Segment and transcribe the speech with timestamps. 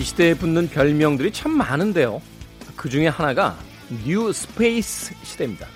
[0.00, 2.22] 이 시대에 붙는 별명들이 참 많은데요.
[2.74, 3.58] 그 중에 하나가
[4.06, 5.66] New Space 시대입니다.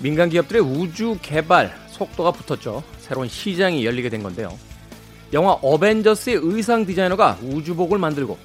[0.00, 2.82] 민간 기업들의 우주 개발 속도가 붙었죠.
[2.98, 4.58] 새로운 시장이 열리게 된 건데요.
[5.32, 8.36] 영화 어벤져스의 의상 디자이너가 우주복을 만들고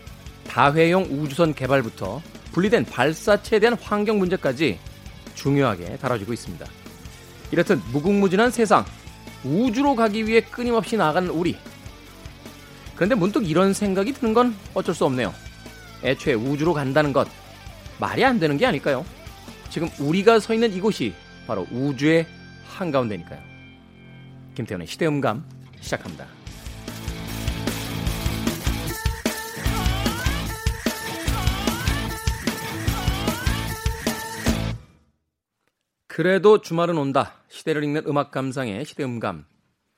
[0.48, 2.22] 다회용 우주선 개발부터
[2.54, 4.80] 분리된 발사체에 대한 환경 문제까지
[5.36, 6.66] 중요하게 다뤄지고 있습니다.
[7.52, 8.86] 이렇듯 무궁무진한 세상,
[9.44, 11.58] 우주로 가기 위해 끊임없이 나아가는 우리.
[12.98, 15.34] 그런데 문득 이런 생각이 드는 건 어쩔 수 없네요.
[16.04, 17.28] 애초에 우주로 간다는 것
[18.00, 19.06] 말이 안 되는 게 아닐까요?
[19.70, 21.14] 지금 우리가 서 있는 이곳이
[21.46, 22.26] 바로 우주의
[22.66, 23.40] 한가운데니까요.
[24.56, 25.46] 김태현의 시대음감
[25.80, 26.26] 시작합니다.
[36.08, 37.36] 그래도 주말은 온다.
[37.50, 39.46] 시대를 읽는 음악 감상의 시대음감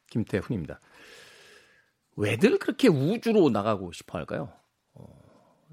[0.09, 0.81] 김태훈입니다.
[2.19, 4.51] 왜들 그렇게 우주로 나가고 싶어 할까요?
[4.93, 5.07] 어,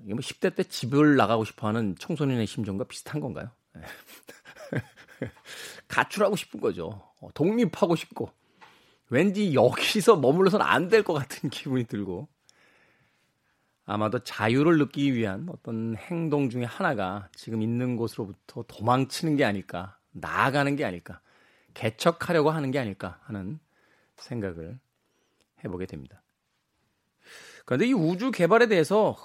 [0.04, 3.50] 이게 뭐 10대 때 집을 나가고 싶어 하는 청소년의 심정과 비슷한 건가요?
[5.88, 7.02] 가출하고 싶은 거죠.
[7.20, 8.30] 어, 독립하고 싶고,
[9.10, 12.28] 왠지 여기서 머물러서는 안될 것 같은 기분이 들고,
[13.84, 20.76] 아마도 자유를 느끼기 위한 어떤 행동 중에 하나가 지금 있는 곳으로부터 도망치는 게 아닐까, 나아가는
[20.76, 21.20] 게 아닐까,
[21.74, 23.58] 개척하려고 하는 게 아닐까 하는
[24.14, 24.78] 생각을
[25.64, 26.22] 해보게 됩니다.
[27.66, 29.16] 그런데 이 우주 개발에 대해서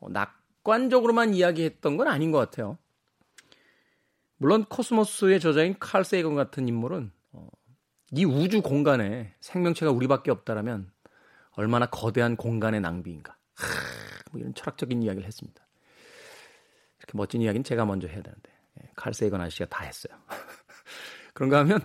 [0.00, 2.76] 낙관적으로만 이야기했던 건 아닌 것 같아요.
[4.36, 7.48] 물론 코스모스의 저자인 칼 세이건 같은 인물은 어,
[8.12, 10.90] 이 우주 공간에 생명체가 우리밖에 없다라면
[11.52, 13.36] 얼마나 거대한 공간의 낭비인가.
[13.54, 13.66] 하,
[14.32, 15.66] 뭐 이런 철학적인 이야기를 했습니다.
[16.98, 18.50] 이렇게 멋진 이야기는 제가 먼저 해야 되는데
[18.80, 20.16] 예, 칼 세이건 아저씨가 다 했어요.
[21.32, 21.80] 그런가 하면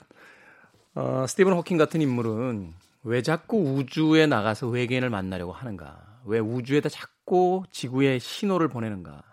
[0.96, 6.22] 어, 스티븐 호킹 같은 인물은 왜 자꾸 우주에 나가서 외계인을 만나려고 하는가?
[6.26, 9.24] 왜 우주에다 자꾸 지구에 신호를 보내는가?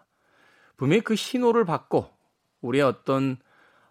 [0.77, 2.11] 분명히 그 신호를 받고
[2.63, 3.37] 우리의 어떤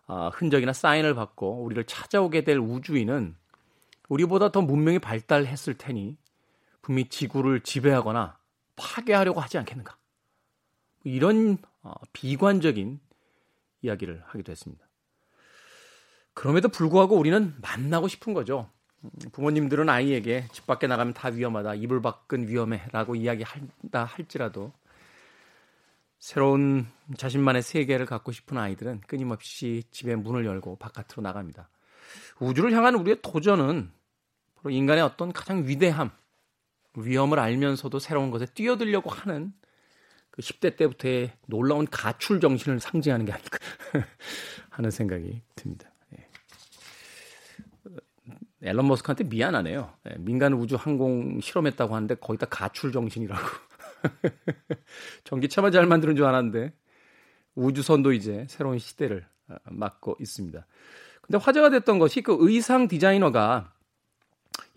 [0.05, 3.35] 어, 흔적이나 사인을 받고 우리를 찾아오게 될 우주인은
[4.09, 6.17] 우리보다 더 문명이 발달했을 테니
[6.81, 8.37] 분명히 지구를 지배하거나
[8.75, 9.97] 파괴하려고 하지 않겠는가.
[11.03, 12.99] 이런 어, 비관적인
[13.81, 14.85] 이야기를 하기도 했습니다.
[16.33, 18.69] 그럼에도 불구하고 우리는 만나고 싶은 거죠.
[19.31, 24.73] 부모님들은 아이에게 집 밖에 나가면 다 위험하다, 이불 밖은 위험해라고 이야기한다 할지라도
[26.19, 26.85] 새로운
[27.17, 31.69] 자신만의 세계를 갖고 싶은 아이들은 끊임없이 집의 문을 열고 바깥으로 나갑니다.
[32.39, 33.91] 우주를 향한 우리의 도전은
[34.55, 36.11] 바로 인간의 어떤 가장 위대함,
[36.95, 39.53] 위험을 알면서도 새로운 것에 뛰어들려고 하는
[40.29, 43.57] 그 10대 때부터의 놀라운 가출 정신을 상징하는 게 아닐까
[44.69, 45.89] 하는 생각이 듭니다.
[48.63, 48.69] 예.
[48.69, 49.93] 앨런 머스크한테 미안하네요.
[50.09, 53.41] 예, 민간 우주 항공 실험했다고 하는데 거기다 가출 정신이라고.
[55.25, 56.73] 전기차만 잘 만드는 줄 알았는데
[57.55, 60.65] 우주선도 이제 새로운 시대를 어, 맞고 있습니다.
[61.21, 63.73] 근데 화제가 됐던 것이 그 의상 디자이너가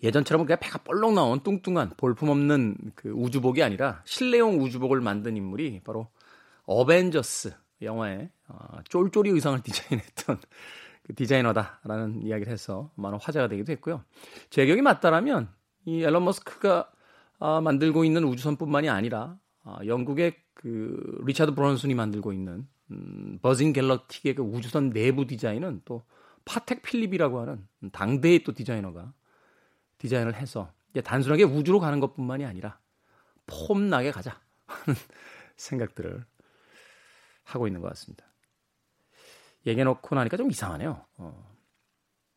[0.02, 6.08] 예전처럼 그냥 배가 볼록 나온 뚱뚱한 볼품없는 그 우주복이 아니라 실내용 우주복을 만든 인물이 바로
[6.64, 10.38] 어벤져스 영화의 어, 쫄쫄이 의상을 디자인했던
[11.02, 14.04] 그 디자이너다라는 이야기를 해서 많은 화제가 되기도 했고요.
[14.50, 15.48] 제 기억이 맞다라면
[15.84, 16.90] 이 일론 머스크가
[17.38, 24.36] 아, 만들고 있는 우주선뿐만이 아니라 아, 영국의 그 리차드 브랜슨이 만들고 있는 음, 버진 갤럭틱의
[24.36, 26.04] 그 우주선 내부 디자인은 또
[26.44, 29.12] 파텍 필립이라고 하는 당대의 또 디자이너가
[29.98, 30.72] 디자인을 해서
[31.04, 32.78] 단순하게 우주로 가는 것뿐만이 아니라
[33.46, 34.96] 폼나게 가자 하는
[35.56, 36.24] 생각들을
[37.44, 38.24] 하고 있는 것 같습니다.
[39.66, 41.04] 얘기해놓고 나니까 좀 이상하네요.
[41.18, 41.52] 어,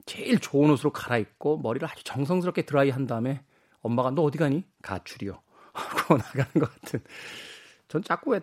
[0.05, 3.43] 제일 좋은 옷으로 갈아입고 머리를 아주 정성스럽게 드라이한 다음에
[3.81, 4.63] 엄마가 너 어디 가니?
[4.81, 5.41] 가출이요.
[5.73, 7.01] 하고 나가는 것 같은.
[7.87, 8.41] 전 자꾸 왜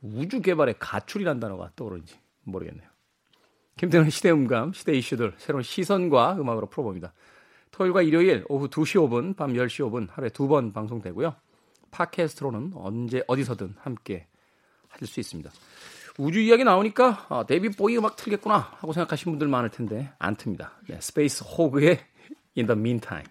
[0.00, 2.88] 우주 개발에 가출이란 단어가 떠오르는지 모르겠네요.
[3.76, 7.12] 김태훈의 시대 음감, 시대 이슈들, 새로운 시선과 음악으로 풀어봅니다.
[7.70, 11.34] 토요일과 일요일 오후 2시 5분, 밤 10시 5분 하루에 두 번 방송되고요.
[11.90, 14.26] 팟캐스트로는 언제 어디서든 함께
[14.88, 15.50] 하실 수 있습니다.
[16.18, 20.70] 우주 이야기 나오니까 아, 데이빗 보위 음악 틀겠구나 하고 생각하시는 분들 많을 텐데 안 틉니다.
[20.88, 21.98] 네, 스페이스호그의
[22.56, 23.24] In the Meantime.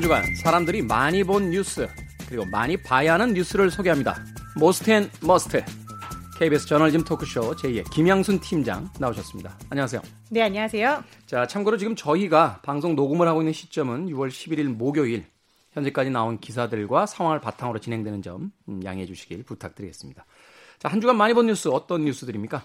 [0.00, 1.86] 한 주간 사람들이 많이 본 뉴스
[2.26, 4.16] 그리고 많이 봐야 하는 뉴스를 소개합니다.
[4.58, 5.62] Most and Must
[6.38, 9.58] KBS 저널리즘 토크쇼 J의 김양순 팀장 나오셨습니다.
[9.68, 10.00] 안녕하세요.
[10.30, 11.04] 네, 안녕하세요.
[11.26, 15.26] 자, 참고로 지금 저희가 방송 녹음을 하고 있는 시점은 6월 11일 목요일
[15.72, 20.24] 현재까지 나온 기사들과 상황을 바탕으로 진행되는 점 음, 양해해 주시길 부탁드리겠습니다.
[20.78, 22.64] 자, 한 주간 많이 본 뉴스 어떤 뉴스들입니까?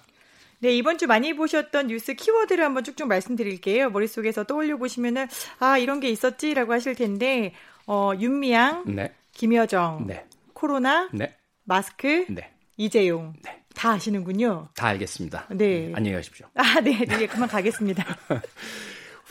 [0.59, 3.89] 네, 이번 주 많이 보셨던 뉴스 키워드를 한번 쭉쭉 말씀드릴게요.
[3.89, 5.27] 머릿속에서 떠올려 보시면은
[5.59, 7.53] 아, 이런 게 있었지라고 하실 텐데
[7.87, 9.13] 어, 윤미향, 네.
[9.33, 10.25] 김여정, 네.
[10.53, 11.35] 코로나, 네.
[11.63, 12.51] 마스크, 네.
[12.77, 13.33] 이재용.
[13.43, 13.61] 네.
[13.75, 14.69] 다 아시는군요.
[14.75, 15.47] 다 알겠습니다.
[15.51, 15.91] 네.
[15.93, 16.47] 안녕히 가십시오.
[16.55, 17.03] 아, 네.
[17.05, 18.05] 네, 그만 가겠습니다.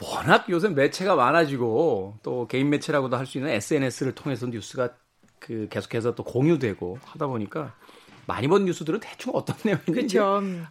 [0.03, 4.91] 워낙 요새 매체가 많아지고 또 개인 매체라고도 할 수 있는 SNS를 통해서 뉴스가
[5.39, 7.75] 그 계속해서 또 공유되고 하다 보니까
[8.27, 10.19] 많이 본 뉴스들은 대충 어떤 내용인지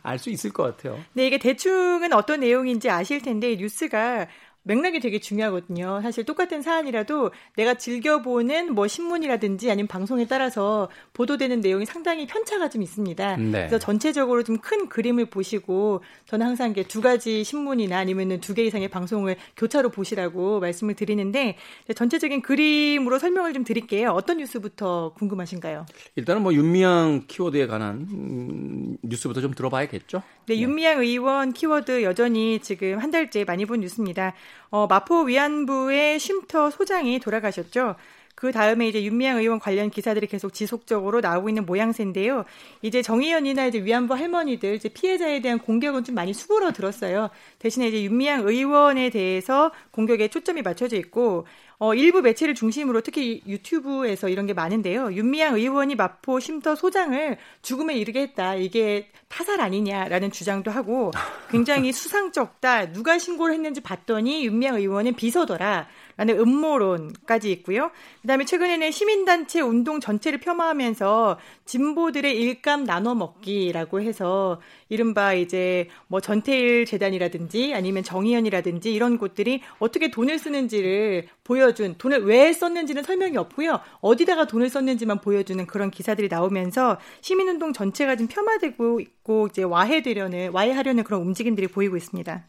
[0.02, 1.06] 알 수 있을 것 같아요.
[1.14, 4.28] 네, 이게 대충은 어떤 내용인지 아실 텐데 뉴스가
[4.64, 6.00] 맥락이 되게 중요하거든요.
[6.02, 12.82] 사실 똑같은 사안이라도 내가 즐겨보는 뭐 신문이라든지 아니면 방송에 따라서 보도되는 내용이 상당히 편차가 좀
[12.82, 13.38] 있습니다.
[13.38, 13.52] 네.
[13.52, 18.64] 그래서 전체적으로 좀 큰 그림을 보시고 저는 항상 이게 두 가지 신문이나 아니면은 두 개
[18.64, 21.58] 이상의 방송을 교차로 보시라고 말씀을 드리는데
[21.96, 24.12] 전체적인 그림으로 설명을 좀 드릴게요.
[24.12, 25.86] 어떤 뉴스부터 궁금하신가요?
[26.16, 30.22] 일단은 뭐 윤미향 키워드에 관한 음, 뉴스부터 좀 들어봐야겠죠?
[30.46, 34.34] 네, 윤미향 의원 키워드 여전히 지금 한 달째 많이 본 뉴스입니다.
[34.70, 37.96] 어, 마포 위안부의 쉼터 소장이 돌아가셨죠.
[38.36, 42.46] 그 다음에 이제 윤미향 의원 관련 기사들이 계속 지속적으로 나오고 있는 모양새인데요.
[42.82, 47.30] 이제 정의연이나 이제 위안부 할머니들 이제 피해자에 대한 공격은 좀 많이 수그러들었어요.
[47.60, 51.46] 대신에 이제 윤미향 의원에 대해서 공격에 초점이 맞춰져 있고
[51.84, 55.12] 어, 일부 매체를 중심으로 특히 유튜브에서 이런 게 많은데요.
[55.12, 58.56] 윤미향 의원이 마포 쉼터 소장을 죽음에 이르게 했다.
[58.56, 61.12] 이게 타살 아니냐라는 주장도 하고
[61.52, 62.94] 굉장히 수상쩍다.
[62.94, 65.90] 누가 신고를 했는지 봤더니 윤미향 의원은 비서더라.
[66.18, 67.92] 라는 음모론까지 있고요.
[68.22, 76.86] 그다음에 최근에는 시민단체 운동 전체를 폄하하면서 진보들의 일감 나눠 먹기라고 해서 이른바 이제 뭐 전태일
[76.86, 83.80] 재단이라든지 아니면 정의연이라든지 이런 곳들이 어떻게 돈을 쓰는지를 보여준 돈을 왜 썼는지는 설명이 없고요.
[84.02, 91.04] 어디다가 돈을 썼는지만 보여주는 그런 기사들이 나오면서 시민운동 전체가 좀 폄하되고 있고 이제 와해되려는 와해하려는
[91.04, 92.46] 그런 움직임들이 보이고 있습니다.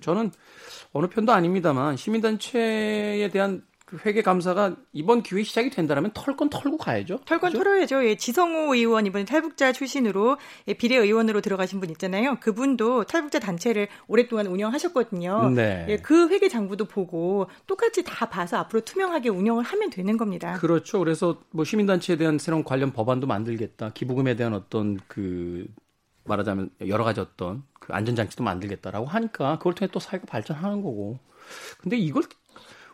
[0.00, 0.32] 저는
[0.92, 7.20] 어느 편도 아닙니다만 시민단체에 대한 그 회계 감사가 이번 기회에 시작이 된다면 털건 털고 가야죠.
[7.24, 8.04] 털건 털어야죠.
[8.04, 10.36] 예, 지성호 의원 이번에 탈북자 출신으로
[10.66, 12.36] 예, 비례 의원으로 들어가신 분 있잖아요.
[12.38, 15.52] 그분도 탈북자 단체를 오랫동안 운영하셨거든요.
[15.54, 15.86] 네.
[15.88, 20.58] 예, 그 회계 장부도 보고 똑같이 다 봐서 앞으로 투명하게 운영을 하면 되는 겁니다.
[20.58, 20.98] 그렇죠.
[20.98, 23.92] 그래서 뭐 시민단체에 대한 새로운 관련 법안도 만들겠다.
[23.94, 25.66] 기부금에 대한 어떤 그
[26.28, 31.18] 말하자면 여러 가지 어떤 그 안전장치도 만들겠다라고 하니까 그걸 통해 또 사회가 발전하는 거고.
[31.80, 32.22] 근데 이걸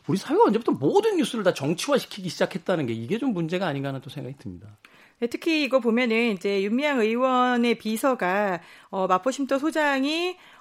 [0.06, 4.10] 우리 사회가 언제부터 모든 뉴스를 다 정치화시키기 시작했다는 게 이게 좀 문제가 아닌가 하는 또
[4.10, 4.68] 생각이 듭니다.
[5.20, 8.60] 네, 특히 이거 보면은 이제 윤미향 의원의 비서가
[8.90, 10.53] 어, 마포쉼터 소장이 어,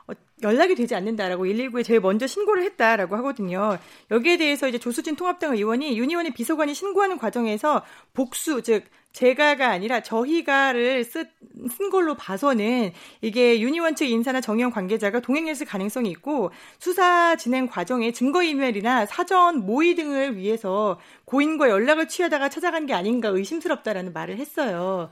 [0.43, 3.77] 연락이 되지 않는다라고 119에 제일 먼저 신고를 했다라고 하거든요.
[4.11, 7.83] 여기에 대해서 이제 조수진 통합당 의원이 윤 의원의 비서관이 신고하는 과정에서
[8.13, 11.29] 복수 즉 제가가 아니라 저희가를 쓴,
[11.69, 18.11] 쓴 걸로 봐서는 이게 윤희원 측 인사나 정의원 관계자가 동행했을 가능성이 있고 수사 진행 과정에
[18.11, 25.11] 증거인멸이나 사전 모의 등을 위해서 고인과 연락을 취하다가 찾아간 게 아닌가 의심스럽다라는 말을 했어요.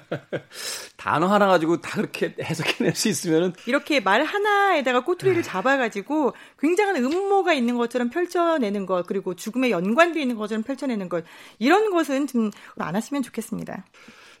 [0.96, 5.48] 단어 하나 가지고 다 그렇게 해석해낼 수 있으면은 이렇게 말 하나에다가 꼬투리를 네.
[5.48, 11.24] 잡아가지고 굉장한 음모가 있는 것처럼 펼쳐내는 것 그리고 죽음에 연관돼 있는 것처럼 펼쳐내는 것
[11.58, 13.84] 이런 것은 좀 안 하시면 좋겠습니다.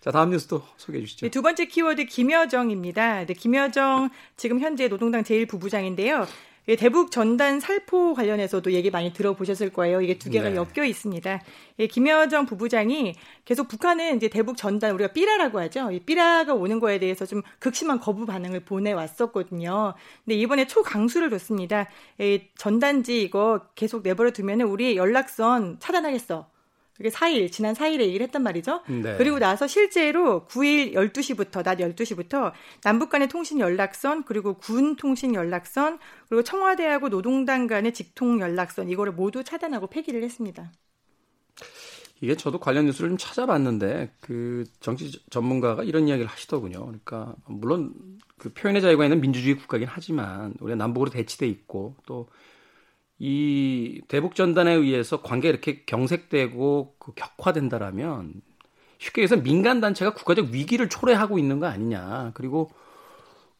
[0.00, 1.26] 자, 다음 뉴스도 소개해 주시죠.
[1.26, 3.24] 네, 두 번째 키워드 김여정입니다.
[3.26, 6.26] 네, 김여정 지금 현재 노동당 제1부부장인데요.
[6.68, 10.00] 예, 대북 전단 살포 관련해서도 얘기 많이 들어보셨을 거예요.
[10.00, 10.56] 이게 두 개가 네.
[10.56, 11.42] 엮여 있습니다.
[11.80, 13.14] 예, 김여정 부부장이
[13.44, 15.90] 계속 북한은 이제 대북 전단 우리가 삐라라고 하죠.
[15.90, 19.94] 이 삐라가 오는 거에 대해서 좀 극심한 거부 반응을 보내왔었거든요.
[20.24, 21.88] 근데 이번에 초강수를 뒀습니다.
[22.20, 26.51] 예, 전단지 이거 계속 내버려 두면은 우리 연락선 차단하겠어.
[27.02, 28.82] 그게 4일, 지난 4일에 얘기를 했단 말이죠.
[28.86, 29.16] 네.
[29.18, 35.98] 그리고 나서 실제로 9일 12시부터, 낮 12시부터 남북 간의 통신 연락선, 그리고 군 통신 연락선,
[36.28, 40.70] 그리고 청와대하고 노동당 간의 직통 연락선, 이거를 모두 차단하고 폐기를 했습니다.
[42.20, 46.86] 이게 저도 관련 뉴스를 좀 찾아봤는데 그 정치 전문가가 이런 이야기를 하시더군요.
[46.86, 47.94] 그러니까 물론
[48.38, 52.28] 그 표현의 자유가 있는 민주주의 국가긴 하지만 우리가 남북으로 대치돼 있고 또
[53.24, 58.42] 이 대북 전단에 의해서 관계가 이렇게 경색되고 그 격화된다라면
[58.98, 62.32] 쉽게 얘기해서 민간 단체가 국가적 위기를 초래하고 있는 거 아니냐.
[62.34, 62.72] 그리고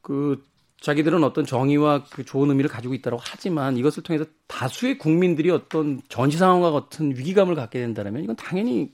[0.01, 0.45] 그
[0.81, 6.39] 자기들은 어떤 정의와 그 좋은 의미를 가지고 있다고 하지만 이것을 통해서 다수의 국민들이 어떤 전시
[6.39, 8.93] 상황과 같은 위기감을 갖게 된다면 이건 당연히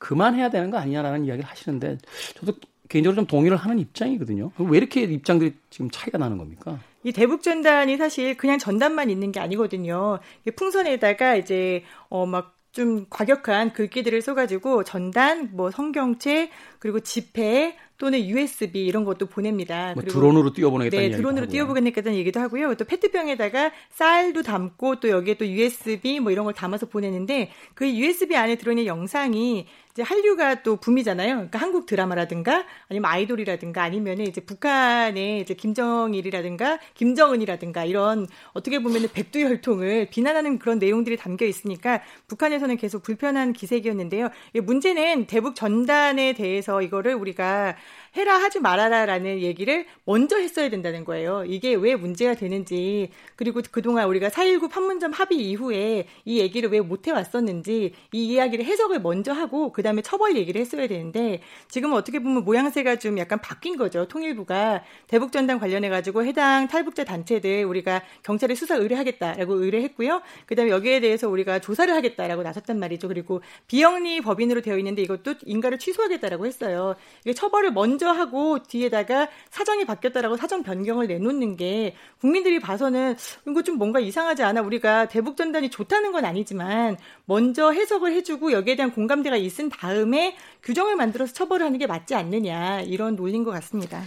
[0.00, 1.98] 그만해야 되는 거 아니냐라는 이야기를 하시는데
[2.34, 2.54] 저도
[2.90, 4.50] 개인적으로 좀 동의를 하는 입장이거든요.
[4.58, 6.78] 왜 이렇게 입장들이 지금 차이가 나는 겁니까?
[7.04, 10.18] 이 대북 전단이 사실 그냥 전단만 있는 게 아니거든요.
[10.56, 19.04] 풍선에다가 이제 어막 좀 과격한 글귀들을 써가지고 전단, 뭐 성경책, 그리고 지폐 또는 USB 이런
[19.04, 19.92] 것도 보냅니다.
[19.94, 22.74] 뭐 드론으로 띄워보내겠다는 네, 드론으로 띄워보겠다는 얘기도 하고요.
[22.76, 28.36] 또 페트병에다가 쌀도 담고 또 여기에 또 USB 뭐 이런 걸 담아서 보내는데 그 USB
[28.36, 29.66] 안에 들어있는 영상이
[30.00, 31.34] 이제 한류가 또 붐이잖아요.
[31.34, 40.08] 그러니까 한국 드라마라든가 아니면 아이돌이라든가 아니면은 이제 북한의 이제 김정일이라든가 김정은이라든가 이런 어떻게 보면은 백두혈통을
[40.10, 44.30] 비난하는 그런 내용들이 담겨 있으니까 북한에서는 계속 불편한 기색이었는데요.
[44.62, 47.76] 문제는 대북 전단에 대해서 이거를 우리가
[48.16, 51.44] 해라 하지 말아라라는 얘기를 먼저 했어야 된다는 거예요.
[51.46, 57.06] 이게 왜 문제가 되는지 그리고 그동안 우리가 4.19 판문점 합의 이후에 이 얘기를 왜 못
[57.06, 62.44] 해왔었는지 이 이야기를 해석을 먼저 하고 그 다음에 처벌 얘기를 했어야 되는데 지금은 어떻게 보면
[62.44, 64.08] 모양새가 좀 약간 바뀐 거죠.
[64.08, 70.22] 통일부가 대북 전단 관련해 가지고 해당 탈북자 단체들 우리가 경찰에 수사 의뢰하겠다라고 의뢰했고요.
[70.46, 73.08] 그 다음에 여기에 대해서 우리가 조사를 하겠다라고 나섰단 말이죠.
[73.08, 76.96] 그리고 비영리 법인으로 되어 있는데 이것도 인가를 취소하겠다라고 했어요.
[77.24, 83.14] 이게 처벌을 먼저 먼저 하고 뒤에다가 사정이 바뀌었다라고 사정 변경을 내놓는 게 국민들이 봐서는
[83.46, 88.76] 이거 좀 뭔가 이상하지 않아 우리가 대북 전단이 좋다는 건 아니지만 먼저 해석을 해주고 여기에
[88.76, 94.02] 대한 공감대가 있은 다음에 규정을 만들어서 처벌을 하는 게 맞지 않느냐 이런 논리인 것 같습니다.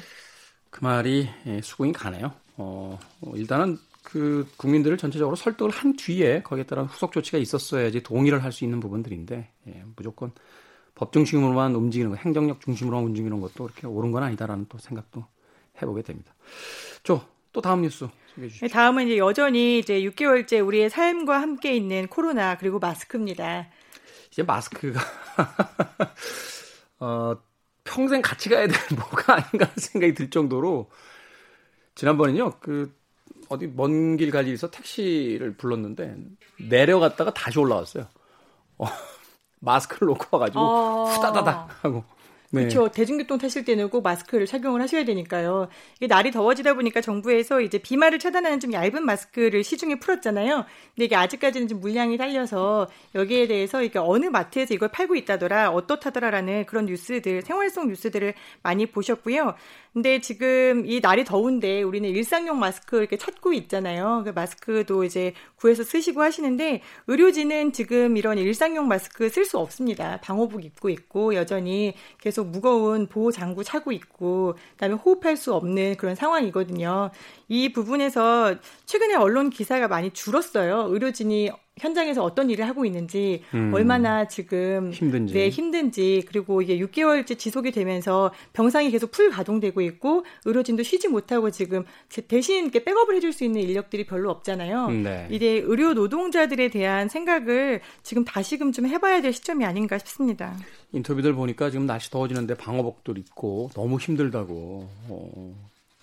[0.71, 2.33] 그 말이 예, 수긍이 가네요.
[2.57, 2.97] 어,
[3.35, 8.63] 일단은 그 국민들을 전체적으로 설득을 한 뒤에 거기에 따른 후속 조치가 있었어야지 동의를 할 수
[8.63, 10.31] 있는 부분들인데 예, 무조건
[11.03, 15.25] 법 중심으로만 움직이는 거, 행정력 중심으로만 움직이는 것도 그렇게 옳은 건 아니다라는 또 생각도
[15.81, 16.33] 해보게 됩니다.
[17.03, 18.65] 저, 또 다음 뉴스 소개해 주시죠.
[18.67, 23.67] 네, 다음은 이제 여전히 이제 6개월째 우리의 삶과 함께 있는 코로나 그리고 마스크입니다.
[24.31, 25.00] 이제 마스크가
[27.00, 27.36] 어,
[27.83, 30.89] 평생 같이 가야 되는 뭐가 아닌가 하는 생각이 들 정도로
[31.95, 32.95] 지난번에는요 그
[33.50, 36.15] 어디 먼 길 갈 일이 있어 택시를 불렀는데
[36.69, 38.07] 내려갔다가 다시 올라왔어요.
[38.77, 38.86] 어,
[39.63, 41.05] 마스크를 놓고 와가지고 어...
[41.05, 42.03] 후다다닥 하고.
[42.53, 42.62] 네.
[42.62, 42.88] 그렇죠.
[42.89, 45.69] 대중교통 타실 때는 꼭 마스크를 착용을 하셔야 되니까요.
[45.98, 50.65] 이게 날이 더워지다 보니까 정부에서 이제 비말을 차단하는 좀 얇은 마스크를 시중에 풀었잖아요.
[50.93, 56.67] 근데 이게 아직까지는 좀 물량이 딸려서 여기에 대해서 이게 어느 마트에서 이걸 팔고 있다더라, 어떻다더라라는
[56.67, 59.55] 그런 뉴스들, 생활 속 뉴스들을 많이 보셨고요.
[59.93, 64.24] 근데 지금 이 날이 더운데 우리는 일상용 마스크 이렇게 찾고 있잖아요.
[64.25, 70.19] 그 마스크도 이제 구해서 쓰시고 하시는데 의료진은 지금 이런 일상용 마스크 쓸 수 없습니다.
[70.22, 76.15] 방호복 입고 있고 여전히 계속 무거운 보호 장구 차고 있고 그다음에 호흡할 수 없는 그런
[76.15, 77.12] 상황이거든요.
[77.47, 80.88] 이 부분에서 최근에 언론 기사가 많이 줄었어요.
[80.89, 85.33] 의료진이 현장에서 어떤 일을 하고 있는지 음, 얼마나 지금 힘든지.
[85.33, 91.49] 네, 힘든지 그리고 이게 6개월째 지속이 되면서 병상이 계속 풀 가동되고 있고 의료진도 쉬지 못하고
[91.49, 91.83] 지금
[92.27, 94.89] 대신 이렇게 백업을 해줄 수 있는 인력들이 별로 없잖아요.
[94.91, 95.27] 네.
[95.31, 100.55] 이제 의료 노동자들에 대한 생각을 지금 다시금 좀 해봐야 될 시점이 아닌가 싶습니다.
[100.91, 105.55] 인터뷰들 보니까 지금 날씨 더워지는데 방어복들 입고 너무 힘들다고 어,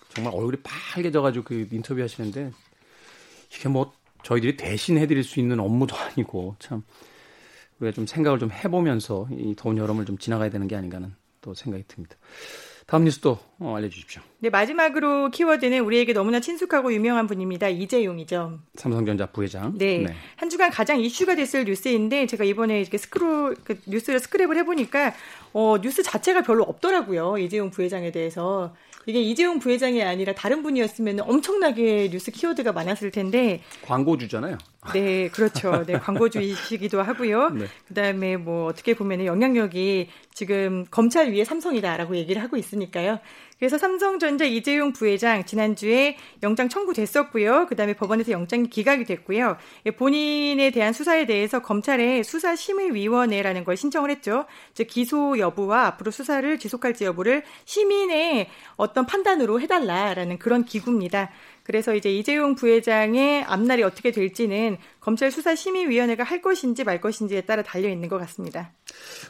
[0.09, 2.51] 정말 얼굴이 빨개져가지고 그 인터뷰 하시는데
[3.55, 6.83] 이게 뭐 저희들이 대신 해드릴 수 있는 업무도 아니고 참
[7.79, 11.53] 우리가 좀 생각을 좀 해보면서 이 더운 여름을 좀 지나가야 되는 게 아닌가 하는 또
[11.53, 12.15] 생각이 듭니다.
[12.85, 14.21] 다음 뉴스도 어, 알려주십시오.
[14.39, 17.69] 네, 마지막으로 키워드는 우리에게 너무나 친숙하고 유명한 분입니다.
[17.69, 18.59] 이재용이죠.
[18.75, 19.77] 삼성전자 부회장.
[19.77, 20.13] 네, 네.
[20.35, 25.13] 한 주간 가장 이슈가 됐을 뉴스인데 제가 이번에 이렇게 스크롤 그 뉴스를 스크랩을 해보니까
[25.53, 27.37] 어, 뉴스 자체가 별로 없더라고요.
[27.37, 28.75] 이재용 부회장에 대해서.
[29.05, 34.57] 이게 이재용 부회장이 아니라 다른 분이었으면 엄청나게 뉴스 키워드가 많았을 텐데 광고주잖아요.
[34.93, 35.85] 네, 그렇죠.
[35.85, 37.49] 네, 광고주이시기도 하고요.
[37.53, 37.65] 네.
[37.87, 43.19] 그다음에 뭐 어떻게 보면 영향력이 지금 검찰 위에 삼성이다라고 얘기를 하고 있으니까요.
[43.59, 47.67] 그래서 삼성전자 이재용 부회장 지난주에 영장 청구됐었고요.
[47.67, 49.55] 그다음에 법원에서 영장이 기각이 됐고요.
[49.85, 54.45] 예, 본인에 대한 수사에 대해서 검찰에 수사심의위원회라는 걸 신청을 했죠.
[54.73, 61.29] 즉 기소 여부와 앞으로 수사를 지속할지 여부를 시민의 어떤 판단으로 해달라라는 그런 기구입니다.
[61.63, 67.89] 그래서 이제 이재용 부회장의 앞날이 어떻게 될지는 검찰 수사심의위원회가 할 것인지 말 것인지에 따라 달려
[67.89, 68.71] 있는 것 같습니다.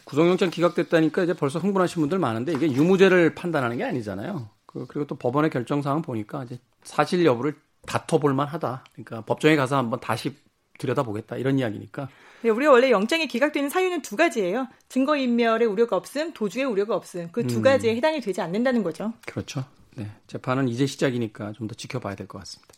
[0.05, 4.49] 구속영장 기각됐다니까 이제 벌써 흥분하신 분들 많은데 이게 유무죄를 판단하는 게 아니잖아요.
[4.65, 8.85] 그, 그리고 또 법원의 결정 사항 보니까 이제 사실 여부를 다퉈볼 만하다.
[8.93, 10.35] 그러니까 법정에 가서 한번 다시
[10.77, 12.07] 들여다보겠다 이런 이야기니까.
[12.43, 14.67] 네, 우리가 원래 영장이 기각되는 사유는 두 가지예요.
[14.89, 17.29] 증거인멸의 우려가 없음, 도주의 우려가 없음.
[17.31, 17.97] 그 두 가지에 음.
[17.97, 19.13] 해당이 되지 않는다는 거죠.
[19.27, 19.63] 그렇죠.
[19.95, 22.73] 네, 재판은 이제 시작이니까 좀 더 지켜봐야 될 것 같습니다.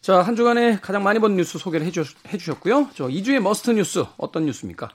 [0.00, 2.88] 자, 한 주간에 가장 많이 본 뉴스 소개를 해주, 해주셨 고요.
[2.94, 4.90] 자, 이 주의 must 뉴스 어떤 뉴스입니까?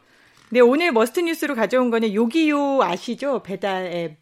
[0.52, 3.42] 네, 오늘 must 뉴스로 가져온 거는 요기요 아시죠?
[3.44, 4.18] 배달 앱.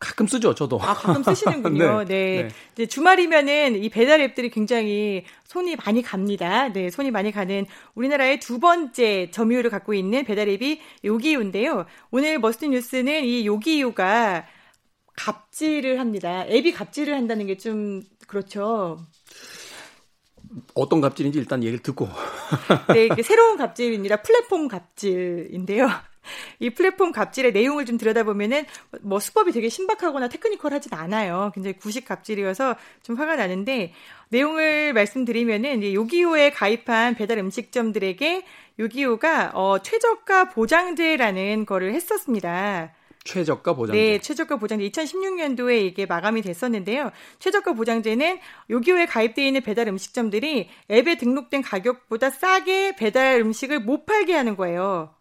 [0.00, 0.78] 가끔 쓰죠, 저도.
[0.82, 2.04] 아, 가끔 쓰시는군요.
[2.06, 2.42] 네.
[2.42, 2.42] 네.
[2.42, 2.48] 네.
[2.74, 6.68] 이제 주말이면은 이 배달 앱들이 굉장히 손이 많이 갑니다.
[6.72, 11.86] 네, 손이 많이 가는 우리나라의 두 번째 점유율을 갖고 있는 배달 앱이 요기요인데요.
[12.10, 14.44] 오늘 must 뉴스는 이 요기요가
[15.16, 16.44] 갑질을 합니다.
[16.48, 18.98] 앱이 갑질을 한다는 게 좀 그렇죠.
[20.74, 22.08] 어떤 갑질인지 일단 얘기를 듣고.
[22.92, 25.88] 네, 이게 새로운 갑질이 아니라 플랫폼 갑질인데요.
[26.58, 28.64] 이 플랫폼 갑질의 내용을 좀 들여다보면은
[29.02, 31.52] 뭐 수법이 되게 신박하거나 테크니컬하진 않아요.
[31.54, 33.92] 굉장히 구식 갑질이어서 좀 화가 나는데
[34.30, 38.44] 내용을 말씀드리면은 요기요에 가입한 배달 음식점들에게
[38.78, 42.92] 요기요가 어 최저가 보장제라는 거를 했었습니다.
[43.24, 43.98] 최저가 보장제.
[43.98, 47.10] 네, 최저가 보장제 2016년도에 이게 마감이 됐었는데요.
[47.38, 48.38] 최저가 보장제는
[48.70, 55.14] 요기요에 가입되어 있는 배달 음식점들이 앱에 등록된 가격보다 싸게 배달 음식을 못 팔게 하는 거예요.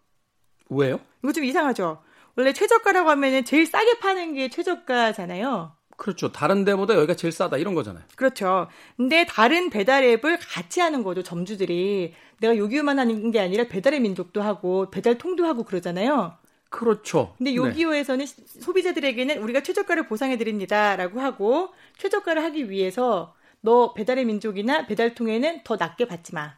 [0.69, 0.99] 왜요?
[1.23, 2.01] 이거 좀 이상하죠.
[2.35, 5.71] 원래 최저가라고 하면은 제일 싸게 파는 게 최저가잖아요.
[5.95, 6.31] 그렇죠.
[6.31, 8.03] 다른 데보다 여기가 제일 싸다 이런 거잖아요.
[8.15, 8.67] 그렇죠.
[8.97, 11.23] 근데 다른 배달 앱을 같이 하는 거죠.
[11.23, 16.35] 점주들이 내가 요기요만 하는 게 아니라 배달의 민족도 하고 배달통도 하고 그러잖아요.
[16.73, 17.35] 그렇죠.
[17.37, 18.61] 근데 요기요에서는 네.
[18.61, 26.07] 소비자들에게는 우리가 최저가를 보상해 드립니다라고 하고 최저가를 하기 위해서 너 배달의 민족이나 배달통에는 더 낮게
[26.07, 26.57] 받지 마.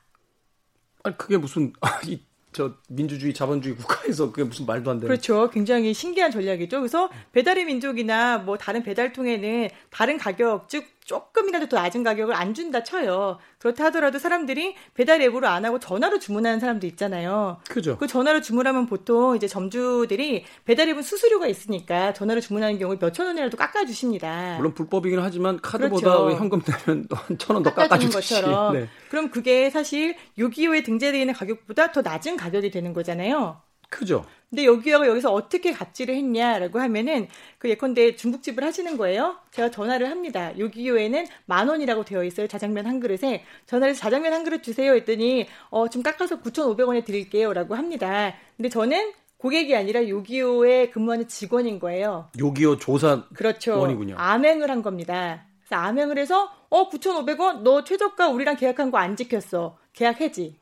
[1.03, 2.21] 아니 그게 무슨 아, 이,
[2.53, 5.49] 저 민주주의 자본주의 국가에서 그게 무슨 말도 안 되는 그렇죠.
[5.49, 6.79] 굉장히 신기한 전략이죠.
[6.79, 12.83] 그래서 배달의 민족이나 뭐 다른 배달통에는 다른 가격 즉 조금이라도 더 낮은 가격을 안 준다
[12.83, 13.37] 쳐요.
[13.59, 17.59] 그렇다 하더라도 사람들이 배달 앱으로 안 하고 전화로 주문하는 사람도 있잖아요.
[17.69, 17.95] 그죠.
[17.97, 23.55] 그 전화로 주문하면 보통 이제 점주들이 배달 앱은 수수료가 있으니까 전화로 주문하는 경우에 몇천 원이라도
[23.55, 24.55] 깎아 주십니다.
[24.57, 26.37] 물론 불법이긴 하지만 카드보다 그렇죠.
[26.37, 28.73] 현금 내면 천 원 더 깎아 주는 것처럼.
[28.73, 28.89] 네.
[29.09, 33.61] 그럼 그게 사실 6.25에 등재되어 있는 가격보다 더 낮은 가격이 되는 거잖아요.
[33.91, 34.25] 크죠.
[34.55, 39.35] 근데 여기가 여기서 어떻게 갑질을 했냐라고 하면은 그 예컨대 중국집을 하시는 거예요.
[39.51, 40.57] 제가 전화를 합니다.
[40.57, 42.47] 여기요에는 만 원이라고 되어 있어요.
[42.47, 47.75] 자장면 한 그릇에 전화를 해서 자장면 한 그릇 주세요 했더니 어 좀 깎아서 9,500원에 드릴게요라고
[47.75, 48.33] 합니다.
[48.55, 52.29] 근데 저는 고객이 아니라 요기요에 근무하는 직원인 거예요.
[52.39, 53.77] 요기요 조사 그렇죠.
[53.77, 54.15] 원이군요.
[54.17, 55.47] 암행을 한 겁니다.
[55.67, 59.77] 그래서 암행을 해서 어 9,500원 너 최저가 우리랑 계약한 거 안 지켰어.
[59.91, 60.55] 계약 해지.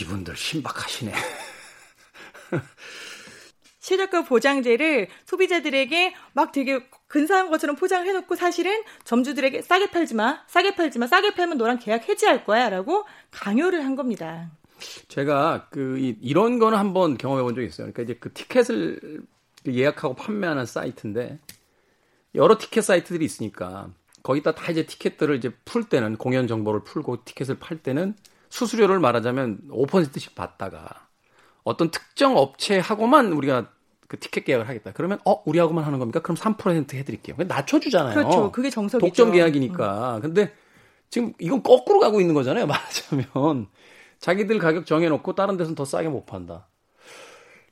[0.00, 1.12] 이분들 신박하시네.
[3.80, 10.74] 최저가 보장제를 소비자들에게 막 되게 근사한 것처럼 포장을 해놓고 사실은 점주들에게 싸게 팔지 마, 싸게
[10.74, 14.50] 팔지 마, 싸게 팔면 너랑 계약 해지할 거야 라고 강요를 한 겁니다.
[15.06, 17.92] 제가 그 이런 거는 한번 경험해 본 적이 있어요.
[17.92, 19.22] 그러니까 이제 그 티켓을
[19.68, 21.38] 예약하고 판매하는 사이트인데
[22.34, 23.90] 여러 티켓 사이트들이 있으니까
[24.24, 28.16] 거기다 다 이제 티켓들을 이제 풀 때는 공연 정보를 풀고 티켓을 팔 때는
[28.48, 31.06] 수수료를 말하자면 5%씩 받다가
[31.64, 33.70] 어떤 특정 업체하고만 우리가
[34.08, 34.92] 그 티켓 계약을 하겠다.
[34.92, 36.20] 그러면 어 우리하고만 하는 겁니까?
[36.20, 37.36] 그럼 3% 해드릴게요.
[37.38, 38.14] 낮춰주잖아요.
[38.14, 38.52] 그렇죠.
[38.52, 39.06] 그게 정석이죠.
[39.06, 40.16] 독점 계약이니까.
[40.16, 40.20] 음.
[40.20, 40.52] 근데
[41.10, 42.66] 지금 이건 거꾸로 가고 있는 거잖아요.
[42.68, 43.66] 말하자면
[44.20, 46.68] 자기들 가격 정해놓고 다른 데서는 더 싸게 못 판다.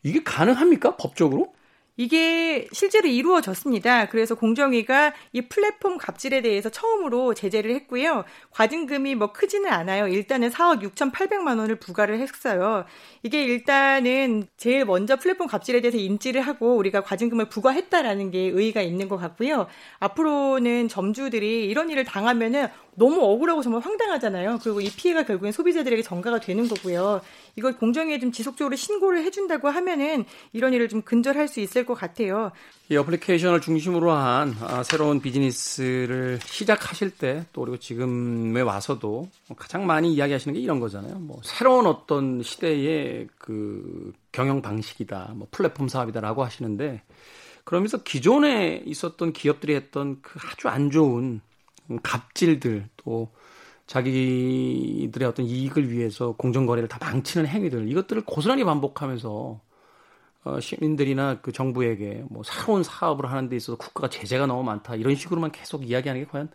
[0.02, 0.96] 이게 가능합니까?
[0.96, 1.52] 법적으로?
[1.96, 4.08] 이게 실제로 이루어졌습니다.
[4.08, 8.24] 그래서 공정위가 이 플랫폼 갑질에 대해서 처음으로 제재를 했고요.
[8.50, 10.08] 과징금이 뭐 크지는 않아요.
[10.08, 12.84] 일단은 4억 6,800만 원을 부과를 했어요.
[13.22, 19.08] 이게 일단은 제일 먼저 플랫폼 갑질에 대해서 인지를 하고 우리가 과징금을 부과했다라는 게 의의가 있는
[19.08, 19.68] 것 같고요.
[20.00, 24.58] 앞으로는 점주들이 이런 일을 당하면은 너무 억울하고 정말 황당하잖아요.
[24.62, 27.20] 그리고 이 피해가 결국엔 소비자들에게 전가가 되는 거고요.
[27.56, 32.52] 이걸 공정위에 좀 지속적으로 신고를 해준다고 하면은 이런 일을 좀 근절할 수 있을 것 같아요.
[32.90, 40.12] 이 어플리케이션을 중심으로 한 아, 새로운 비즈니스를 시작하실 때 또 그리고 지금에 와서도 가장 많이
[40.12, 41.18] 이야기하시는 게 이런 거잖아요.
[41.18, 47.02] 뭐 새로운 어떤 시대의 그 경영 방식이다, 뭐 플랫폼 사업이다라고 하시는데
[47.64, 51.40] 그러면서 기존에 있었던 기업들이 했던 그 아주 안 좋은
[52.02, 53.32] 갑질들 또
[53.86, 59.60] 자기들의 어떤 이익을 위해서 공정거래를 다 망치는 행위들 이것들을 고스란히 반복하면서
[60.44, 65.14] 어, 시민들이나 그 정부에게 뭐 새로운 사업을 하는 데 있어서 국가가 제재가 너무 많다 이런
[65.14, 66.50] 식으로만 계속 이야기하는 게 과연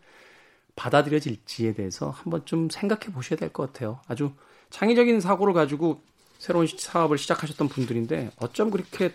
[0.76, 4.00] 받아들여질지에 대해서 한번 좀 생각해 보셔야 될 것 같아요.
[4.08, 4.32] 아주
[4.70, 6.04] 창의적인 사고를 가지고
[6.38, 9.14] 새로운 사업을 시작하셨던 분들인데 어쩜 그렇게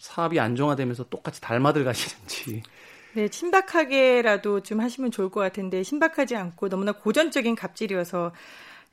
[0.00, 2.62] 사업이 안정화되면서 똑같이 닮아들 가시는지
[3.14, 8.32] 네, 신박하게라도 좀 하시면 좋을 것 같은데 신박하지 않고 너무나 고전적인 갑질이어서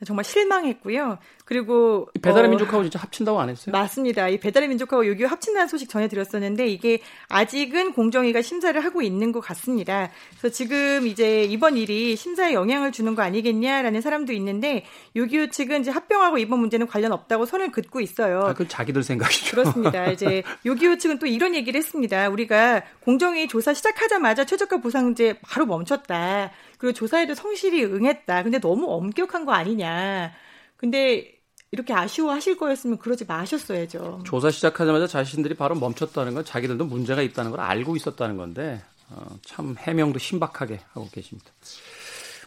[0.05, 1.19] 정말 실망했고요.
[1.45, 3.73] 그리고 배달의 어, 민족하고 진짜 합친다고 안 했어요?
[3.73, 4.29] 맞습니다.
[4.29, 10.09] 이 배달의 민족하고 요기요 합친다는 소식 전해드렸었는데 이게 아직은 공정위가 심사를 하고 있는 것 같습니다.
[10.39, 14.85] 그래서 지금 이제 이번 일이 심사에 영향을 주는 거 아니겠냐라는 사람도 있는데
[15.15, 18.39] 요기요 측은 이제 합병하고 이번 문제는 관련 없다고 선을 긋고 있어요.
[18.41, 19.51] 아, 그 자기들 생각이죠.
[19.51, 20.09] 그렇습니다.
[20.09, 22.29] 이제 요기요 측은 또 이런 얘기를 했습니다.
[22.29, 26.51] 우리가 공정위 조사 시작하자마자 최저가 보상제 바로 멈췄다.
[26.81, 28.41] 그리고 조사에도 성실히 응했다.
[28.41, 30.31] 근데 너무 엄격한 거 아니냐.
[30.77, 31.39] 근데
[31.69, 34.23] 이렇게 아쉬워하실 거였으면 그러지 마셨어야죠.
[34.25, 39.75] 조사 시작하자마자 자신들이 바로 멈췄다는 건 자기들도 문제가 있다는 걸 알고 있었다는 건데 어, 참
[39.77, 41.51] 해명도 신박하게 하고 계십니다.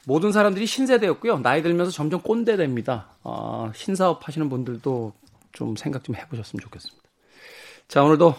[0.04, 1.38] 모든 사람들이 신세대였고요.
[1.38, 3.10] 나이 들면서 점점 꼰대 됩니다.
[3.22, 5.12] 어, 신사업 하시는 분들도
[5.52, 7.08] 좀 생각 좀 해보셨으면 좋겠습니다.
[7.86, 8.34] 자 오늘도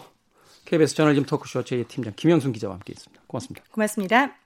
[0.66, 3.22] KBS 저널리즘 토크쇼 제2 팀장 김영순 기자와 함께 있습니다.
[3.26, 3.64] 고맙습니다.
[3.72, 4.45] 고맙습니다.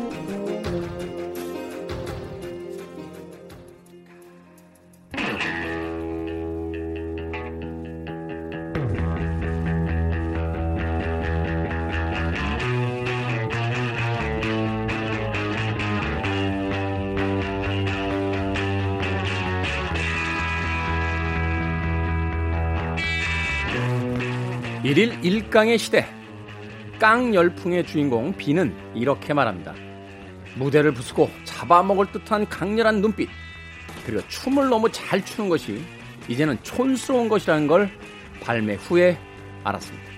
[25.23, 26.07] 일강의 시대.
[26.99, 29.73] 깡 열풍의 주인공 비는 이렇게 말합니다.
[30.55, 33.29] 무대를 부수고 잡아먹을 듯한 강렬한 눈빛.
[34.05, 35.81] 그리고 춤을 너무 잘 추는 것이
[36.27, 37.89] 이제는 촌스러운 것이라는 걸
[38.41, 39.17] 발매 후에
[39.63, 40.09] 알았습니다.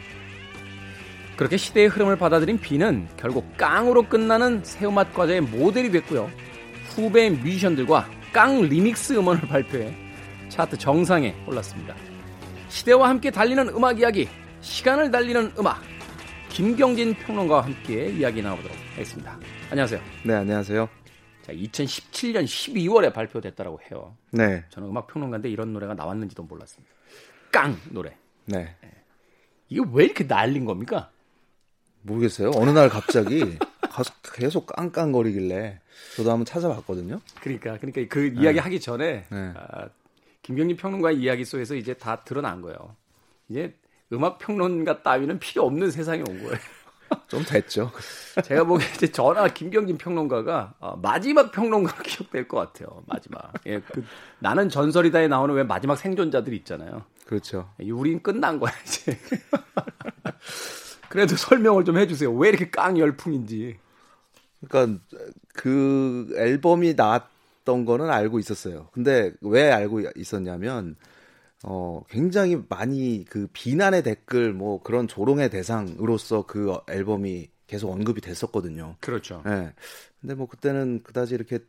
[1.35, 6.29] 그렇게 시대의 흐름을 받아들인 비는 결국 깡으로 끝나는 새우맛 과자의 모델이 됐고요.
[6.89, 9.93] 후배 뮤지션들과 깡 리믹스 음원을 발표해
[10.47, 11.93] 차트 정상에 올랐습니다.
[12.69, 14.29] 시대와 함께 달리는 음악 이야기
[14.63, 15.81] 시간을 달리는 음악
[16.49, 19.37] 김경진 평론가와 함께 이야기 나눠보도록 하겠습니다.
[19.69, 20.01] 안녕하세요.
[20.25, 20.89] 네, 안녕하세요.
[21.41, 24.15] 자, 2017년 12월에 발표됐다고 해요.
[24.31, 24.63] 네.
[24.69, 26.93] 저는 음악 평론가인데 이런 노래가 나왔는지도 몰랐습니다.
[27.51, 28.15] 깡 노래.
[28.45, 28.75] 네.
[28.81, 28.91] 네.
[29.67, 31.11] 이게 왜 이렇게 날린 겁니까?
[32.03, 32.51] 모르겠어요.
[32.55, 33.57] 어느 날 갑자기
[34.33, 35.81] 계속 깡깡거리길래
[36.15, 37.19] 저도 한번 찾아봤거든요.
[37.41, 38.59] 그러니까 그러니까 그 이야기 네.
[38.59, 39.53] 하기 전에 네.
[39.55, 39.89] 아,
[40.41, 42.95] 김경진 평론가의 이야기 속에서 이제 다 드러난 거예요.
[43.49, 43.75] 이제
[44.13, 46.57] 음악 평론가 따위는 필요 없는 세상에 온 거예요.
[47.27, 47.91] 좀 됐죠.
[48.43, 53.03] 제가 보기에 이제 전화 김경진 평론가가 어, 마지막 평론가로 기억될 것 같아요.
[53.07, 53.53] 마지막.
[53.65, 54.03] 예, 그
[54.39, 57.03] 나는 전설이다에 나오는 왜 마지막 생존자들 있잖아요.
[57.25, 57.69] 그렇죠.
[57.81, 59.17] 예, 우린 끝난 거야 이제.
[61.09, 62.31] 그래도 설명을 좀 해주세요.
[62.33, 63.77] 왜 이렇게 깡 열풍인지.
[64.67, 64.99] 그러니까
[65.53, 68.87] 그 앨범이 나왔던 거는 알고 있었어요.
[68.93, 70.95] 근데 왜 알고 있었냐면
[71.63, 78.97] 어, 굉장히 많이 그 비난의 댓글 뭐 그런 조롱의 대상으로서 그 앨범이 계속 언급이 됐었거든요.
[78.99, 79.41] 그렇죠.
[79.47, 79.49] 예.
[79.49, 79.73] 네.
[80.21, 81.59] 근데 뭐 그때는 그다지 이렇게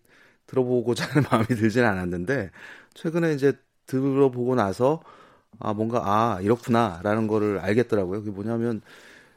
[0.46, 2.50] 들어보고자 하는 마음이 들지는 않았는데
[2.94, 3.54] 최근에 이제
[3.86, 5.02] 들어보고 나서
[5.60, 8.20] 아 뭔가 아 이렇구나라는 거를 알겠더라고요.
[8.20, 8.82] 그게 뭐냐면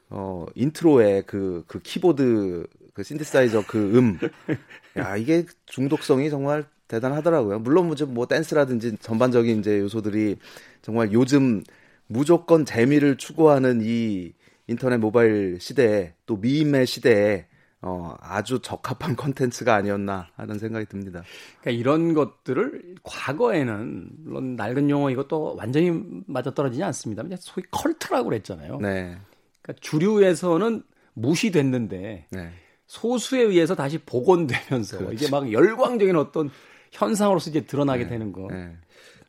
[0.10, 4.18] 어 intro에 그그 그 키보드 그 신디사이저 그 음.
[4.98, 7.60] 야, 이게 중독성이 정말 대단하더라고요.
[7.60, 10.38] 물론 뭐, 뭐 댄스라든지 전반적인 이제 요소들이
[10.82, 11.64] 정말 요즘
[12.08, 14.34] 무조건 재미를 추구하는 이
[14.68, 17.48] 인터넷 모바일 시대에 또 meme의 시대에
[17.82, 21.24] 어, 아주 적합한 컨텐츠가 아니었나 하는 생각이 듭니다.
[21.62, 25.92] 그러니까 이런 것들을 과거에는 물론 낡은 용어 이것도 완전히
[26.26, 27.24] 맞아떨어지지 않습니다.
[27.40, 28.80] 소위 컬트라고 그랬잖아요.
[28.80, 29.18] 네.
[29.62, 32.52] 그러니까 주류에서는 무시됐는데 네.
[32.88, 35.16] 소수에 의해서 다시 복원되면서 그렇지.
[35.16, 36.50] 이게 막 열광적인 어떤
[36.92, 38.10] 현상으로서 이제 드러나게 네.
[38.10, 38.48] 되는 거.
[38.52, 38.76] 네.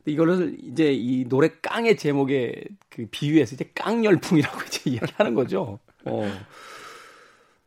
[0.06, 5.78] 이거를 이제 이 노래 깡의 제목에 그 비유해서 이제 깡 열풍이라고 이제 이야기하는 거죠.
[6.04, 6.30] 어.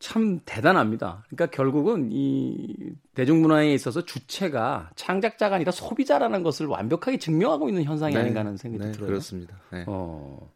[0.00, 1.24] 참 대단합니다.
[1.28, 2.74] 그러니까 결국은 이
[3.14, 8.84] 대중문화에 있어서 주체가 창작자가 아니라 소비자라는 것을 완벽하게 증명하고 있는 현상이 네, 아닌가 하는 생각이
[8.84, 9.06] 네, 들어요.
[9.06, 9.56] 그렇습니다.
[9.70, 9.84] 네.
[9.86, 10.50] 어.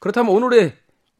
[0.00, 0.72] 그렇다면 오늘의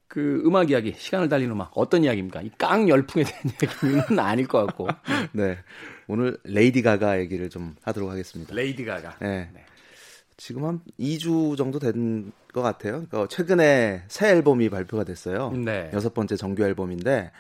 [0.08, 2.42] 그 음악 이야기, 시간을 달리는 음악 어떤 이야기입니까?
[2.42, 4.88] 이 깡 열풍에 대한 이야기는 아닐 것 같고.
[5.32, 5.58] 네.
[6.08, 8.54] 오늘 레이디 가가 얘기를 좀 하도록 하겠습니다.
[8.54, 9.16] 레이디 가가.
[9.20, 9.50] 네.
[9.52, 9.64] 네.
[10.36, 12.92] 지금 한 2주 정도 된 것 같아요.
[12.92, 15.50] 그러니까 최근에 새 앨범이 발표가 됐어요.
[15.52, 15.90] 네.
[15.92, 17.30] 여섯 번째 정규 앨범인데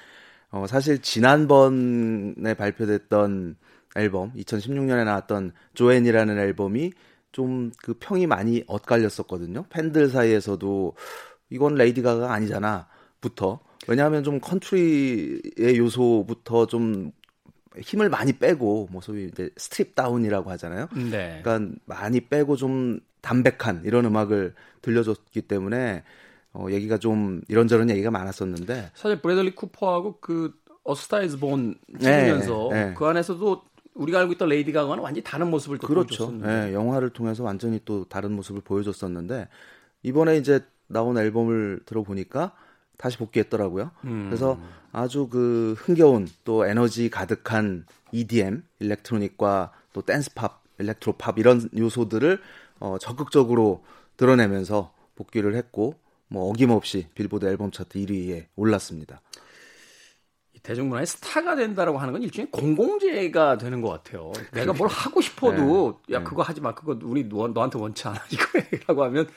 [0.50, 3.56] 어, 사실 지난번에 발표됐던
[3.96, 6.92] 앨범 2016년에 나왔던 Joanne이라는 앨범이
[7.32, 9.64] 좀 그 평이 많이 엇갈렸었거든요.
[9.70, 10.94] 팬들 사이에서도
[11.50, 17.12] 이건 레이디 가가 아니잖아부터 왜냐하면 좀 컨트리의 요소부터 좀
[17.78, 20.88] 힘을 많이 빼고 뭐 소위 이제 stripped down이라고 하잖아요.
[21.10, 21.40] 네.
[21.42, 26.02] 그러니까 많이 빼고 좀 담백한 이런 음악을 들려줬기 때문에
[26.52, 32.68] 어, 얘기가 좀 이런저런 얘기가 많았었는데 사실 브래들리 쿠퍼하고 그 A Star Is Born 찍으면서
[32.72, 32.94] 네, 네.
[32.94, 33.62] 그 안에서도
[33.94, 36.26] 우리가 알고 있던 레이디 가가는 완전히 다른 모습을 또 그렇죠.
[36.26, 39.48] 보여줬었는데 네, 영화를 통해서 완전히 또 다른 모습을 보여줬었는데
[40.02, 42.54] 이번에 이제 나온 앨범을 들어보니까
[42.98, 43.90] 다시 복귀했더라고요.
[44.04, 44.26] 음.
[44.28, 44.60] 그래서
[44.92, 52.40] 아주 그 흥겨운 또 에너지 가득한 EDM, 일렉트로닉과 또 댄스팝, 일렉트로팝 이런 요소들을
[52.80, 53.84] 어, 적극적으로
[54.16, 55.94] 드러내면서 복귀를 했고
[56.28, 59.20] 뭐 어김없이 빌보드 앨범 차트 1위에 올랐습니다.
[60.62, 64.32] 대중문화의 스타가 된다라고 하는 건 일종의 공공재가 되는 것 같아요.
[64.52, 66.14] 내가 뭘 하고 싶어도 네.
[66.14, 66.24] 야 네.
[66.24, 69.28] 그거 하지 마, 그거 우리 너, 너한테 원치 않아 이거라고 하면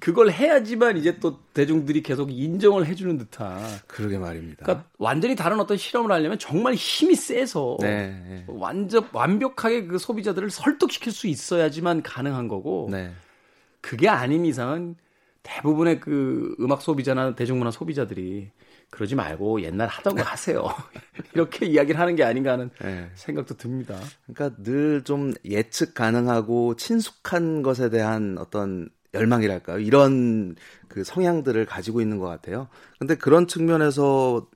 [0.00, 3.60] 그걸 해야지만 이제 또 대중들이 계속 인정을 해주는 듯한.
[3.86, 4.64] 그러게 말입니다.
[4.64, 8.44] 그러니까 완전히 다른 어떤 실험을 하려면 정말 힘이 세서 네, 네.
[8.46, 12.88] 완전 완벽하게 그 소비자들을 설득시킬 수 있어야지만 가능한 거고.
[12.90, 13.10] 네.
[13.80, 14.96] 그게 아닌 이상은
[15.42, 18.50] 대부분의 그 음악 소비자나 대중문화 소비자들이
[18.90, 20.64] 그러지 말고 옛날 하던 거 하세요.
[21.34, 23.10] 이렇게 이야기를 하는 게 아닌가 하는 네.
[23.14, 23.98] 생각도 듭니다.
[24.26, 29.78] 그러니까 늘 좀 예측 가능하고 친숙한 것에 대한 어떤 열망이랄까요?
[29.78, 30.56] 이런
[30.88, 32.68] 그 성향들을 가지고 있는 것 같아요.
[32.98, 34.46] 근데 그런 측면에서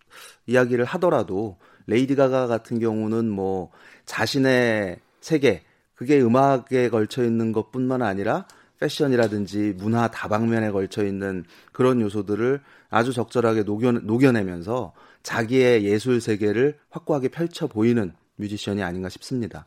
[0.47, 3.71] 이야기를 하더라도 레이디 가가 같은 경우는 뭐
[4.05, 5.63] 자신의 세계,
[5.95, 8.47] 그게 음악에 걸쳐 있는 것 뿐만 아니라
[8.81, 17.29] 패션이라든지 문화 다방면에 걸쳐 있는 그런 요소들을 아주 적절하게 녹여, 녹여내면서 자기의 예술 세계를 확고하게
[17.29, 19.67] 펼쳐 보이는 뮤지션이 아닌가 싶습니다.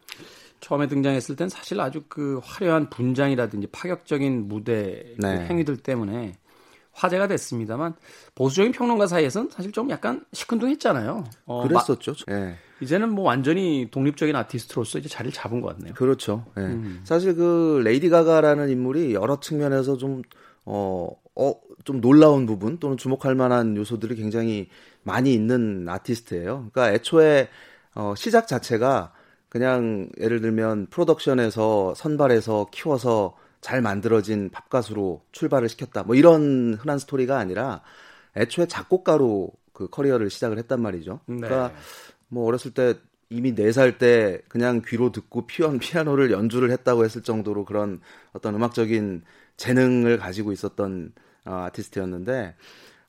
[0.60, 5.38] 처음에 등장했을 땐 사실 아주 그 화려한 분장이라든지 파격적인 무대 그 네.
[5.38, 6.34] 그 행위들 때문에
[6.96, 7.94] 화제가 됐습니다만
[8.36, 11.26] 보수적인 평론가 사이에서는 사실 좀 약간 시큰둥했잖아요.
[11.46, 12.14] 어, 그랬었죠.
[12.28, 12.56] 마, 네.
[12.80, 15.94] 이제는 뭐 완전히 독립적인 아티스트로서 이제 자리를 잡은 것 같네요.
[15.94, 16.46] 그렇죠.
[16.56, 16.64] 네.
[16.64, 17.02] 음.
[17.04, 20.22] 사실 그 레이디 가가라는 인물이 여러 측면에서 좀
[20.64, 24.70] 어, 어, 좀 놀라운 부분 또는 주목할 만한 요소들이 굉장히
[25.04, 26.70] 많이 있는 아티스트예요.
[26.72, 27.50] 그러니까 애초에
[27.94, 29.14] 어, 시작 자체가
[29.56, 36.04] 그냥 예를 들면 프로덕션에서 선발해서 키워서 잘 만들어진 팝 가수로 출발을 시켰다.
[36.04, 37.82] 뭐 이런 흔한 스토리가 아니라
[38.36, 41.22] 애초에 작곡가로 그 커리어를 시작을 했단 말이죠.
[41.28, 41.38] 네.
[41.40, 41.72] 그러니까
[42.28, 42.96] 뭐 어렸을 때
[43.30, 48.02] 이미 4살 때 그냥 귀로 듣고 피원 피아노를 연주를 했다고 했을 정도로 그런
[48.34, 49.24] 어떤 음악적인
[49.56, 51.14] 재능을 가지고 있었던
[51.46, 52.58] 어, 아티스트였는데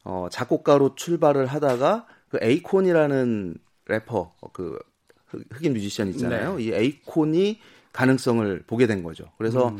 [0.04, 4.78] 어, 작곡가로 출발을 하다가 그 에이콘이라는 래퍼 그
[5.26, 6.56] 흑인 뮤지션 있잖아요.
[6.56, 6.64] 네.
[6.64, 7.58] 이 에이콘이
[7.92, 9.24] 가능성을 보게 된 거죠.
[9.38, 9.78] 그래서 음.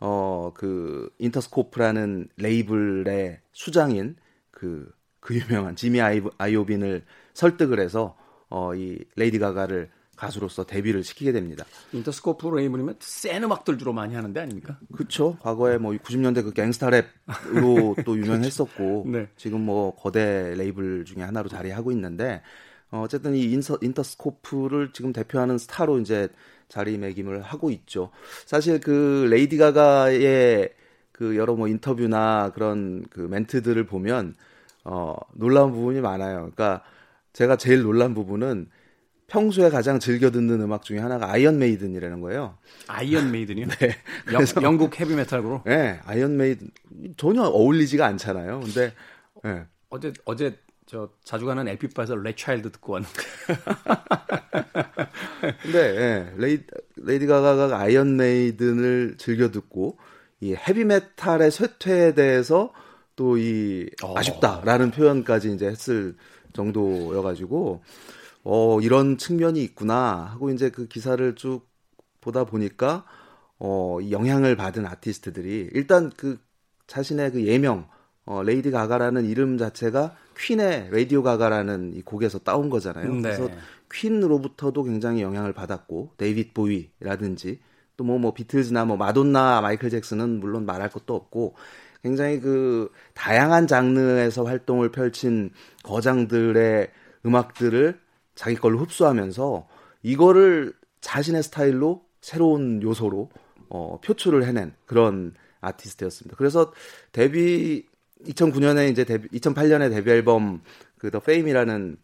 [0.00, 4.16] 어그 인터스코프라는 레이블의 수장인
[4.50, 8.16] 그그 그 유명한 지미 아이, 아이오빈을 설득을 해서
[8.48, 11.64] 어이 레이디 가가를 가수로서 데뷔를 시키게 됩니다.
[11.92, 14.78] 인터스코프 레이블이면 센 음악들 주로 많이 하는데 아닙니까?
[14.92, 15.36] 그렇죠.
[15.40, 19.28] 과거에 뭐 90년대 그 gangsta 랩으로 또 유명했었고 네.
[19.36, 22.42] 지금 뭐 거대 레이블 중에 하나로 자리하고 있는데
[22.90, 26.28] 어, 어쨌든 이 인서, 인터스코프를 지금 대표하는 스타로 이제
[26.68, 28.10] 자리매김을 하고 있죠.
[28.46, 30.70] 사실 그 레이디 가가의
[31.12, 34.34] 그 여러 뭐 인터뷰나 그런 그 멘트들을 보면
[34.84, 36.36] 어, 놀라운 부분이 많아요.
[36.38, 36.82] 그러니까
[37.32, 38.68] 제가 제일 놀란 부분은
[39.26, 42.56] 평소에 가장 즐겨 듣는 음악 중에 하나가 아이언 메이든이라는 거예요.
[42.86, 43.66] 아이언 메이든이요?
[43.78, 43.96] 네.
[44.32, 45.62] 영, 영국 헤비 메탈 그룹?
[45.64, 46.00] 네.
[46.06, 46.70] 아이언 메이든
[47.16, 48.60] 전혀 어울리지가 않잖아요.
[48.60, 48.94] 근데
[49.44, 49.64] 네.
[49.90, 50.56] 어제 어제
[50.88, 53.22] 저 자주 가는 LP바에서 Wrathchild 듣고 왔는데.
[55.62, 56.60] 근데 예, 레이,
[56.96, 59.98] 레이디 가가가 아이언 메이든을 즐겨 듣고
[60.40, 62.72] 이 헤비 메탈의 쇠퇴에 대해서
[63.16, 64.16] 또이 어.
[64.16, 66.16] 아쉽다라는 표현까지 이제 했을
[66.54, 67.82] 정도여 가지고
[68.42, 71.68] 어 이런 측면이 있구나 하고 이제 그 기사를 쭉
[72.22, 73.04] 보다 보니까
[73.58, 76.38] 어 영향을 받은 아티스트들이 일단 그
[76.86, 77.90] 자신의 그 예명
[78.24, 83.12] 어 레이디 가가라는 이름 자체가 퀸의 Radio Ga Ga라는 이 곡에서 따온 거잖아요.
[83.14, 83.22] 네.
[83.22, 83.48] 그래서
[83.92, 87.60] 퀸으로부터도 굉장히 영향을 받았고 데이빗 보위라든지
[87.96, 91.56] 또 뭐뭐 뭐 비틀즈나 뭐 마돈나, 마이클 잭슨은 물론 말할 것도 없고
[92.02, 95.50] 굉장히 그 다양한 장르에서 활동을 펼친
[95.82, 96.90] 거장들의
[97.26, 97.98] 음악들을
[98.36, 99.66] 자기 걸로 흡수하면서
[100.02, 103.30] 이거를 자신의 스타일로 새로운 요소로
[103.68, 106.36] 어, 표출을 해낸 그런 아티스트였습니다.
[106.36, 106.72] 그래서
[107.10, 107.86] 데뷔
[108.26, 110.62] 2009년에 이제 데뷔, 2008년에 데뷔 앨범
[110.98, 111.96] 그 The Fame이라는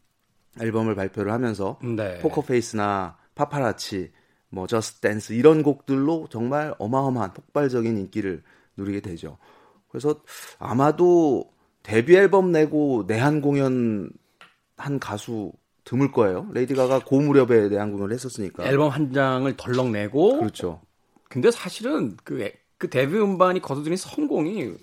[0.60, 2.18] 앨범을 발표를 하면서 네.
[2.20, 4.12] Poker Face나 Paparazzi
[4.50, 8.42] 뭐 Just Dance 이런 곡들로 정말 어마어마한 폭발적인 인기를
[8.76, 9.38] 누리게 되죠.
[9.88, 10.20] 그래서
[10.58, 11.50] 아마도
[11.82, 14.10] 데뷔 앨범 내고 내한 공연
[14.76, 16.48] 한 가수 드물 거예요.
[16.52, 18.64] 레이디 가가 고 무렵에 내한 공연을 했었으니까.
[18.64, 20.80] 앨범 한 장을 덜렁 내고 그렇죠.
[21.28, 22.38] 근데 사실은 그
[22.84, 24.74] 그 데뷔 음반이 거둬들인 성공이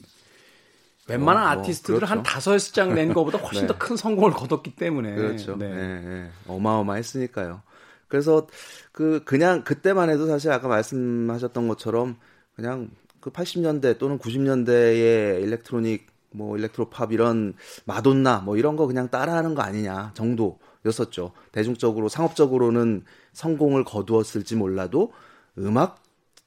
[1.08, 2.12] 웬만한 어, 뭐, 아티스트들 그렇죠.
[2.12, 3.68] 한 다섯 장낸 것보다 훨씬 네.
[3.68, 5.56] 더큰 성공을 거뒀기 때문에 그렇죠.
[5.58, 5.70] 네.
[5.70, 6.02] 네.
[6.02, 6.30] 네.
[6.48, 7.62] 어마어마했으니까요.
[8.08, 8.48] 그래서
[8.92, 12.18] 그 그냥 그때만 해도 사실 아까 말씀하셨던 것처럼
[12.56, 17.54] 그냥 그 80년대 또는 90년대의 일렉트로닉 뭐 일렉트로팝 이런
[17.86, 21.32] 마돈나 뭐 이런 거 그냥 따라하는 거 아니냐 정도였었죠.
[21.52, 25.14] 대중적으로 상업적으로는 성공을 거두었을지 몰라도
[25.58, 26.01] 음악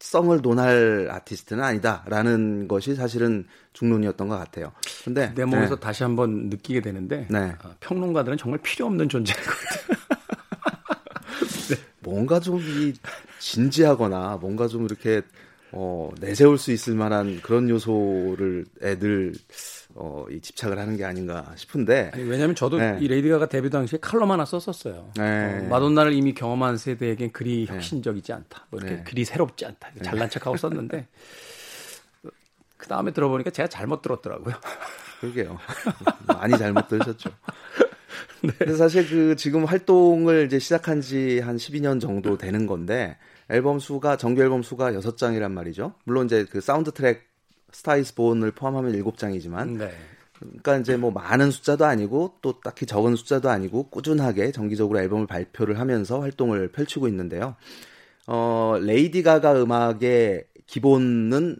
[0.04, 4.70] 성을 논할 아티스트는 아니다라는 것이 사실은 중론이었던 것 같아요.
[5.02, 7.54] 근데 내 몸에서 다시 한번 느끼게 되는데 네.
[7.62, 9.94] 아, 평론가들은 정말 필요 없는 존재인 것 같아요.
[12.00, 12.92] 뭔가 좀 이
[13.40, 15.22] 진지하거나 뭔가 좀 이렇게
[15.72, 19.34] 어, 내세울 수 있을 만한 그런 요소를 애들
[19.96, 22.98] 어, 이 집착을 하는 게 아닌가 싶은데 아니, 왜냐하면 저도 네.
[23.00, 25.12] 이 레이디 가가 데뷔 당시에 칼럼 하나 썼었어요.
[25.16, 25.60] 네.
[25.64, 28.66] 어, 마돈나를 이미 경험한 세대에겐 그리 혁신적이지 않다.
[28.70, 29.04] 뭐 이렇게 네.
[29.04, 29.90] 그리 새롭지 않다.
[30.02, 31.06] 잘난 척하고 썼는데
[32.76, 34.54] 그 다음에 들어보니까 제가 잘못 들었더라고요.
[35.20, 35.58] 그러게요.
[36.26, 37.30] 많이 잘못 들으셨죠.
[38.40, 43.16] 근데 사실 그 지금 활동을 이제 시작한 지 한 12년 정도 되는 건데
[43.48, 45.94] 앨범 수가 정규 앨범 수가 6장이란 말이죠.
[46.04, 47.22] 물론 이제 그 사운드 트랙
[47.74, 49.90] Star Is Born을 포함하면 7장이지만 네.
[50.38, 55.78] 그러니까 이제 뭐 많은 숫자도 아니고 또 딱히 적은 숫자도 아니고 꾸준하게 정기적으로 앨범을 발표를
[55.78, 57.56] 하면서 활동을 펼치고 있는데요.
[58.26, 61.58] 어, 레이디 가가 음악의 기본은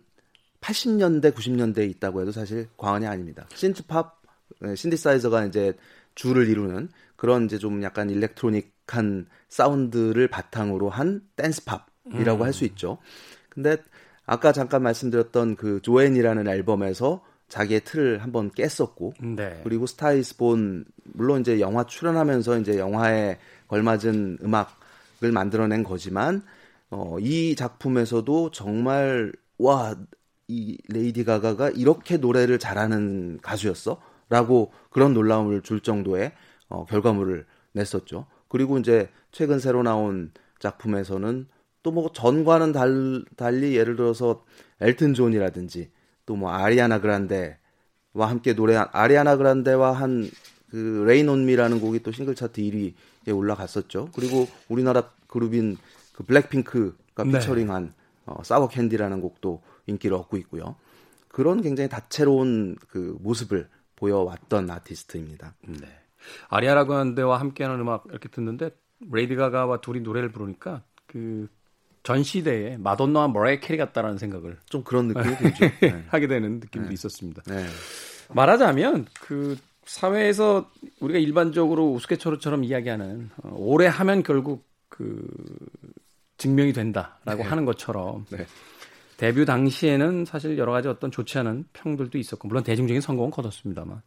[0.60, 3.46] 80년대, 90년대에 있다고 해도 사실 과언이 아닙니다.
[3.54, 4.22] 신트팝,
[4.60, 5.74] 네, 신디사이저가 이제
[6.14, 12.98] 주를 이루는 그런 이제 좀 약간 일렉트로닉한 사운드를 바탕으로 한 댄스팝이라고 할수 있죠.
[13.50, 13.76] 근데
[14.26, 19.60] 아까 잠깐 말씀드렸던 그 조앤이라는 앨범에서 자기의 틀을 한번 깼었고 네.
[19.64, 26.42] 그리고 Star Is Born 물론 이제 영화 출연하면서 이제 영화에 걸맞은 음악을 만들어낸 거지만
[26.90, 29.94] 어, 이 작품에서도 정말 와
[30.46, 36.32] 이 레이디 가가가 이렇게 노래를 잘하는 가수였어라고 그런 놀라움을 줄 정도의
[36.68, 38.26] 어, 결과물을 냈었죠.
[38.48, 41.46] 그리고 이제 최근 새로 나온 작품에서는
[41.84, 44.44] 또 뭐 전과는 달, 달리 예를 들어서
[44.80, 45.90] 엘튼 존이라든지
[46.26, 47.56] 또 뭐 아리아나 그란데와
[48.14, 50.28] 함께 노래한 아리아나 그란데와 한
[50.74, 52.94] 그 Rain on Me라는 곡이 또 싱글 차트 1위에
[53.32, 54.08] 올라갔었죠.
[54.12, 55.76] 그리고 우리나라 그룹인
[56.12, 57.30] 그 블랙핑크가 네.
[57.30, 57.94] 피처링한
[58.26, 60.74] 어, Sour Candy라는 곡도 인기를 얻고 있고요.
[61.28, 65.54] 그런 굉장히 다채로운 그 모습을 보여왔던 아티스트입니다.
[65.68, 65.86] 네.
[66.48, 68.70] 아리아나 그란데와 함께하는 음악 이렇게 듣는데
[69.12, 71.48] 레이디 가가와 둘이 노래를 부르니까 그
[72.04, 75.70] 전 시대에 마돈나와 머라이 캐리 같다라는 생각을 좀 그런 느낌이 들죠.
[75.80, 76.04] 네.
[76.08, 77.42] 하게 되는 느낌도 있었습니다.
[77.46, 77.64] 네.
[78.32, 85.26] 말하자면 그 사회에서 우리가 일반적으로 우스갯소리처럼 이야기하는 어, 오래 하면 결국 그
[86.36, 87.42] 증명이 된다라고 네.
[87.42, 88.46] 하는 것처럼 네.
[89.16, 94.02] 데뷔 당시에는 사실 여러 가지 어떤 좋지 않은 평들도 있었고 물론 대중적인 성공은 거뒀습니다만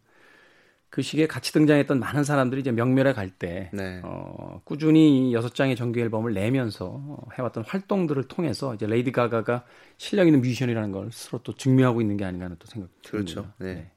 [0.89, 4.02] 그 시기에 같이 등장했던 많은 사람들이 이제 명멸해 갈 때 네.
[4.04, 9.65] 어, 꾸준히 여섯 장의 정규 앨범을 내면서 어, 해왔던 활동들을 통해서 이제 레이디 가가가
[9.97, 13.34] 실력 있는 뮤지션이라는 걸 스스로 또 증명하고 있는 게 아닌가 하는 또 생각이 듭니다.
[13.34, 13.54] 그렇죠.
[13.58, 13.91] 네.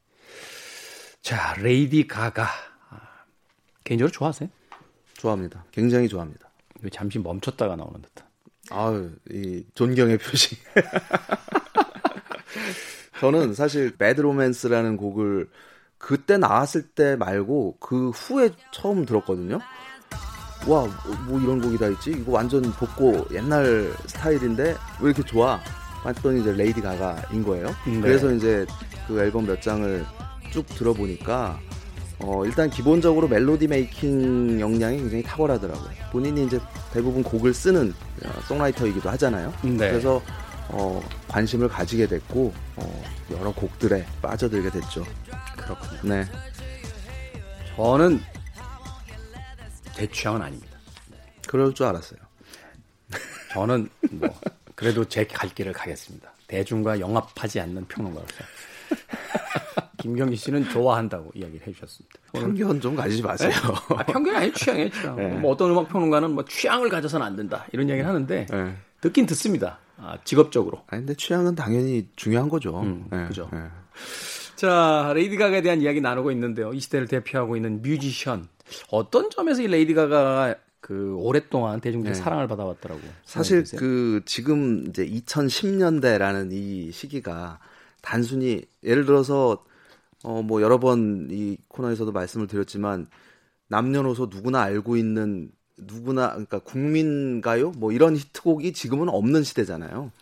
[1.22, 2.48] 자, 레이디 가가.
[2.88, 2.98] 아,
[3.84, 4.48] 개인적으로 좋아하세요?
[5.14, 5.64] 좋아합니다.
[5.70, 6.50] 굉장히 좋아합니다.
[6.82, 8.26] 왜 잠시 멈췄다가 나오는 듯한.
[8.70, 10.56] 아유, 이 존경의 표시.
[13.20, 15.50] 저는 사실 Bad Romance라는 곡을
[16.00, 19.60] 그때 나왔을 때 말고 그 후에 처음 들었거든요.
[20.66, 20.88] 와,
[21.26, 22.10] 뭐 이런 곡이 다 있지?
[22.10, 25.60] 이거 완전 복고 옛날 스타일인데 왜 이렇게 좋아?
[26.02, 27.68] 봤더니 이제 레이디 가가인 거예요.
[27.86, 28.00] 네.
[28.00, 28.66] 그래서 이제
[29.06, 30.04] 그 앨범 몇 장을
[30.50, 31.58] 쭉 들어보니까
[32.20, 35.90] 어, 일단 기본적으로 melody making 역량이 굉장히 탁월하더라고요.
[36.12, 36.58] 본인이 이제
[36.92, 37.92] 대부분 곡을 쓰는
[38.24, 39.52] 어, songwriter이기도 하잖아요.
[39.62, 39.76] 네.
[39.76, 40.20] 그래서
[40.72, 43.02] 어, 관심을 가지게 됐고 어,
[43.32, 45.04] 여러 곡들에 빠져들게 됐죠.
[45.56, 46.00] 그렇군요.
[46.14, 46.24] 네,
[47.76, 48.20] 저는
[49.94, 50.78] 제 취향은 아닙니다.
[51.46, 52.20] 그럴 줄 알았어요.
[53.52, 54.28] 저는 뭐
[54.74, 56.30] 그래도 제 갈 길을 가겠습니다.
[56.46, 58.34] 대중과 영합하지 않는 평론가로서.
[59.98, 62.18] 김경기 씨는 좋아한다고 이야기를 해주셨습니다.
[62.32, 63.50] 편견 좀 가지지 마세요.
[63.96, 65.16] 아, 편견이 아니에요, 취향이에요, 취향.
[65.16, 65.28] 네.
[65.28, 68.76] 뭐 어떤 음악 평론가는 뭐 취향을 가져서는 안 된다 이런 이야기를 하는데 네.
[69.02, 69.78] 듣긴 듣습니다.
[70.02, 70.82] 아, 직업적으로.
[70.86, 72.80] 아니, 근데 취향은 당연히 중요한 거죠.
[72.80, 73.48] 음, 네, 그죠.
[73.52, 73.58] 네.
[74.56, 76.72] 자, 레이디 가가에 대한 이야기 나누고 있는데요.
[76.72, 78.48] 이 시대를 대표하고 있는 뮤지션.
[78.90, 82.20] 어떤 점에서 이 레이디 가가가 그 오랫동안 대중들의 네.
[82.20, 83.00] 사랑을 받아왔더라고.
[83.24, 83.64] 사실?
[83.76, 87.58] 그 지금 이제 2010년대라는 이 시기가
[88.02, 89.64] 단순히 예를 들어서
[90.22, 93.06] 어 뭐 여러 번 이 코너에서도 말씀을 드렸지만
[93.68, 95.50] 남녀노소 누구나 알고 있는
[95.86, 100.12] 누구나 그러니까 국민 가요 뭐 이런 히트곡이 지금은 없는 시대잖아요.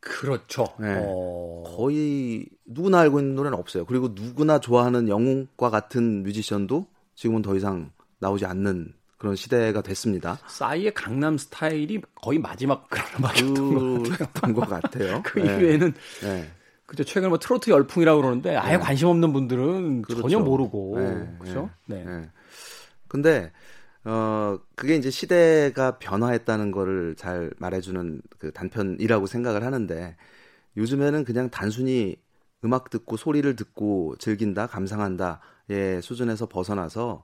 [0.00, 0.66] 그렇죠.
[0.78, 0.96] 네.
[0.98, 1.62] 어...
[1.66, 3.86] 거의 누구나 알고 있는 노래는 없어요.
[3.86, 10.38] 그리고 누구나 좋아하는 영웅과 같은 뮤지션도 지금은 더 이상 나오지 않는 그런 시대가 됐습니다.
[10.46, 15.22] 싸이의 강남 스타일이 거의 마지막 그런 음악이었던 것 같아요.
[15.24, 15.46] 그 네.
[15.46, 16.50] 이후에는 네.
[16.84, 18.78] 그죠 최근 뭐 트로트 열풍이라고 그러는데 아예 네.
[18.78, 20.22] 관심 없는 분들은 그렇죠.
[20.22, 21.36] 전혀 모르고 네.
[21.40, 21.70] 그렇죠.
[21.86, 22.04] 네.
[22.04, 22.30] 네.
[23.08, 23.50] 근데
[24.04, 30.16] 어 그게 이제 시대가 변화했다는 거를 잘 말해주는 그 단편이라고 생각을 하는데
[30.76, 32.16] 요즘에는 그냥 단순히
[32.64, 37.22] 음악 듣고 소리를 듣고 즐긴다 감상한다의 수준에서 벗어나서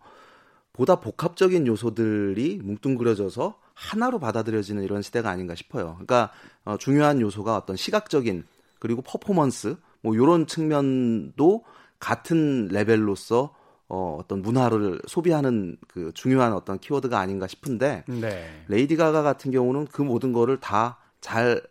[0.73, 5.95] 보다 복합적인 요소들이 뭉뚱그려져서 하나로 받아들여지는 이런 시대가 아닌가 싶어요.
[5.95, 6.33] 그러니까
[6.65, 8.45] 어, 중요한 요소가 어떤 시각적인
[8.79, 11.65] 그리고 퍼포먼스 뭐 이런 측면도
[11.99, 13.55] 같은 레벨로서
[13.91, 18.65] 어, 어떤 문화를 소비하는 그 중요한 어떤 키워드가 아닌가 싶은데 네.
[18.69, 21.63] 레이디 가가 같은 경우는 그 모든 거를 다 잘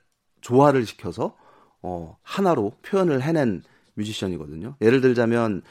[0.42, 1.36] 조화를 시켜서
[1.82, 3.64] 어, 하나로 표현을 해낸
[3.96, 4.76] 뮤지션이거든요.
[4.82, 5.62] 예를 들자면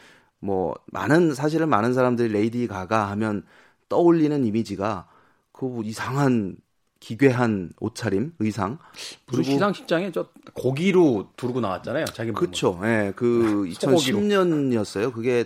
[0.41, 3.45] 뭐 많은 사실은 많은 사람들이 레이디 가가 하면
[3.89, 5.09] 떠올리는 이미지가
[5.53, 6.57] 그 이상한
[7.01, 8.79] 기괴한 옷차림, 의상.
[9.27, 12.07] 무슨 시상식장에 저 고기로 두르고 나왔잖아요.
[12.07, 12.79] 자기 그렇죠.
[12.83, 12.87] 예.
[12.87, 15.13] 네, 그 2010년이었어요.
[15.13, 15.45] 그게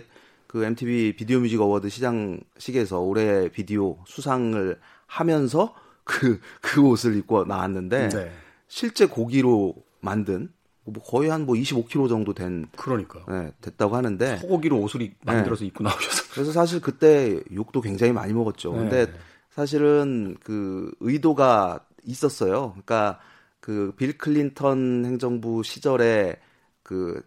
[0.53, 5.73] 그 MTV Video Music Award 시상식에서 올해 비디오 수상을 하면서
[6.03, 8.31] 그, 그 옷을 입고 나왔는데 네.
[8.67, 14.79] 실제 고기로 만든 뭐 거의 한 뭐 25kg 정도 된 그러니까 네, 됐다고 하는데 소고기로
[14.79, 15.67] 옷을 만들어서 네.
[15.69, 18.73] 입고 나오셔서 그래서 사실 그때 욕도 굉장히 많이 먹었죠.
[18.73, 18.77] 네.
[18.77, 19.13] 근데
[19.49, 22.73] 사실은 그 의도가 있었어요.
[22.73, 23.19] 그러니까
[23.59, 26.35] 그 빌 클린턴 행정부 시절에
[26.83, 27.23] 그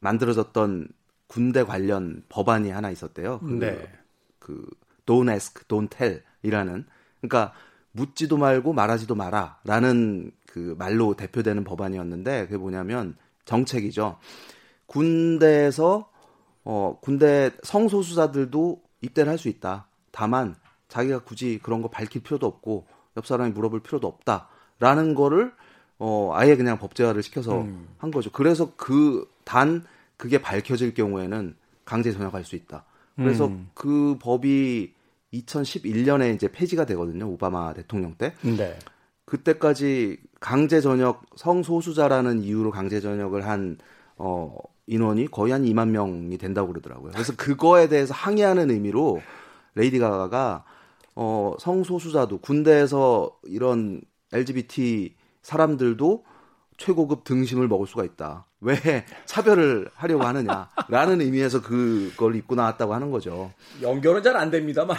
[0.00, 0.88] 만들어졌던
[1.34, 3.40] 군대 관련 법안이 하나 있었대요.
[3.40, 3.92] 그, 네.
[4.38, 4.64] 그
[5.04, 6.86] don't ask, don't tell이라는
[7.20, 7.52] 그러니까
[7.90, 13.16] 묻지도 말고 말하지도 마라라는 그 말로 대표되는 법안이었는데 그게 뭐냐면
[13.46, 14.18] 정책이죠.
[14.86, 16.08] 군대에서
[16.64, 19.88] 어 군대 성소수자들도 입대를 할 수 있다.
[20.12, 20.54] 다만
[20.86, 25.52] 자기가 굳이 그런 거 밝힐 필요도 없고 옆 사람이 물어볼 필요도 없다라는 거를
[25.98, 27.88] 어 아예 그냥 법제화를 시켜서 음.
[27.98, 28.30] 한 거죠.
[28.30, 29.84] 그래서 그 단
[30.16, 32.84] 그게 밝혀질 경우에는 강제 전역할 수 있다.
[33.16, 33.70] 그래서 음.
[33.74, 34.92] 그 법이
[35.32, 37.28] 2011년에 이제 폐지가 되거든요.
[37.28, 38.34] 오바마 대통령 때.
[38.42, 38.76] 네.
[39.24, 43.78] 그때까지 강제 전역 성소수자라는 이유로 강제 전역을 한
[44.16, 44.56] 어,
[44.86, 47.12] 인원이 거의 한 2만 명이 된다고 그러더라고요.
[47.12, 49.22] 그래서 그거에 대해서 항의하는 의미로
[49.74, 50.64] 레이디 가가가
[51.16, 54.02] 어, 성소수자도 군대에서 이런
[54.32, 56.24] LGBT 사람들도
[56.76, 58.46] 최고급 등심을 먹을 수가 있다.
[58.60, 63.52] 왜 차별을 하려고 하느냐라는 의미에서 그걸 입고 나왔다고 하는 거죠.
[63.82, 64.96] 연결은 잘 안 됩니다만.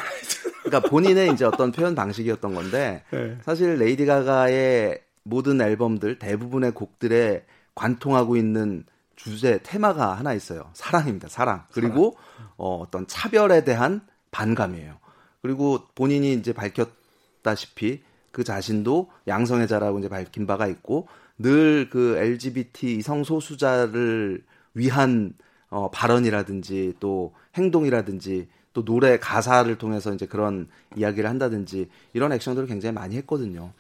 [0.64, 3.38] 그러니까 본인의 이제 어떤 표현 방식이었던 건데 네.
[3.44, 7.46] 사실 레이디 가가의 모든 앨범들 대부분의 곡들에
[7.76, 10.70] 관통하고 있는 주제 테마가 하나 있어요.
[10.74, 11.28] 사랑입니다.
[11.28, 11.66] 사랑.
[11.72, 12.50] 그리고 사랑.
[12.58, 14.02] 어, 어떤 차별에 대한
[14.32, 14.98] 반감이에요.
[15.42, 21.08] 그리고 본인이 이제 밝혔다시피 그 자신도 양성애자라고 이제 밝힌 바가 있고
[21.38, 25.34] 늘 그 LGBT 성소수자를 위한
[25.70, 32.94] 어, 발언이라든지 또 행동이라든지 또 노래 가사를 통해서 이제 그런 이야기를 한다든지 이런 액션들을 굉장히
[32.94, 33.72] 많이 했거든요.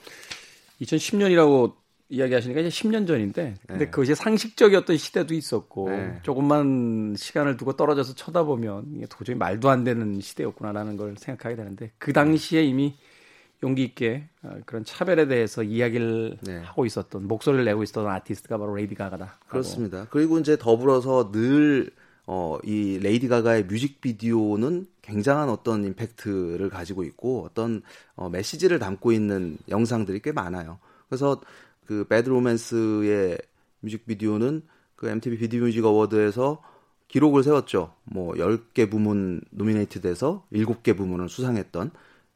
[0.81, 1.73] 2010년이라고
[2.07, 3.91] 이야기하시니까 이제 10년 전인데 근데 네.
[3.91, 6.19] 그것이 상식적이었던 시대도 있었고 네.
[6.21, 12.13] 조금만 시간을 두고 떨어져서 쳐다보면 이게 도저히 말도 안 되는 시대였구나라는 걸 생각하게 되는데 그
[12.13, 12.95] 당시에 이미
[13.65, 16.57] 용기 있게 어, 그런 차별에 대해서 이야기를 네.
[16.59, 19.39] 하고 있었던 목소리를 내고 있었던 아티스트가 바로 레이디 가가다.
[19.47, 20.07] 그렇습니다.
[20.11, 21.89] 그리고 이제 더불어서 늘
[22.27, 27.81] 어, 이 레이디 가가의 뮤직비디오는 굉장한 어떤 임팩트를 가지고 있고 어떤
[28.15, 30.79] 어, 메시지를 담고 있는 영상들이 꽤 많아요.
[31.09, 31.41] 그래서
[31.85, 33.37] 그 Bad Romance의
[33.81, 34.61] 뮤직비디오는
[34.95, 36.61] 그 MTV 비디오 뮤직 어워드에서
[37.07, 37.93] 기록을 세웠죠.
[38.03, 41.91] 뭐 10개 부문 노미네이트 돼서 7개 부문을 수상했던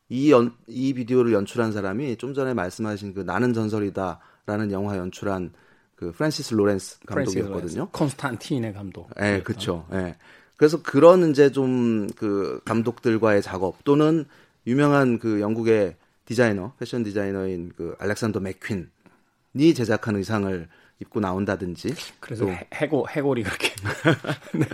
[0.10, 5.54] 이, 연, 이 비디오를 연출한 사람이 좀 전에 말씀하신 그 나는 전설이다라는 영화 연출한
[5.96, 7.90] 그 프란시스 로렌스 감독이었거든요.
[7.92, 9.10] 콘스탄틴의 감독.
[9.20, 9.86] 예, 네, 그렇죠.
[9.92, 9.98] 예.
[9.98, 10.16] 네.
[10.56, 14.26] 그래서 그런 이제 좀 그 감독들과의 작업 또는
[14.68, 15.96] 유명한 그 영국의
[16.26, 20.68] 디자이너, 패션 디자이너인 그 알렉산더 맥퀸이 제작한 의상을
[21.00, 21.96] 입고 나온다든지.
[22.20, 22.46] 그래서
[22.76, 23.70] 해고 해골이 그렇게.
[24.54, 24.66] 네.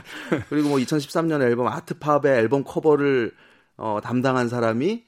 [0.49, 3.31] 그리고 뭐 2013년 앨범 Artpop의 앨범 커버를
[3.77, 5.05] 어, 담당한 사람이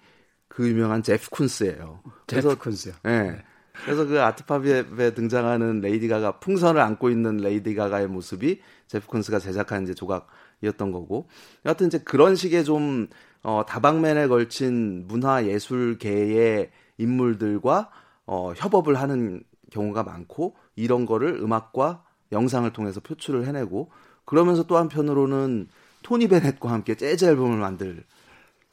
[0.57, 1.99] 그 유명한 제프 쿤스예요.
[2.25, 2.93] 제프 쿤스요.
[3.05, 3.09] 예.
[3.09, 3.43] 네.
[3.85, 9.83] 그래서 그 Artpop에 등장하는 레이디 가가 풍선을 안고 있는 레이디 가가의 모습이 제프 쿤스가 제작한
[9.83, 11.27] 이제 조각이었던 거고
[11.63, 13.05] 여하튼 이제 그런 식의 좀
[13.43, 17.91] 어, 다방면에 걸친 문화 예술계의 인물들과
[18.25, 23.91] 어, 협업을 하는 경우가 많고 이런 거를 음악과 영상을 통해서 표출을 해내고
[24.25, 25.67] 그러면서 또 한편으로는
[26.01, 28.03] 토니 베넷과 함께 재즈 앨범을 만들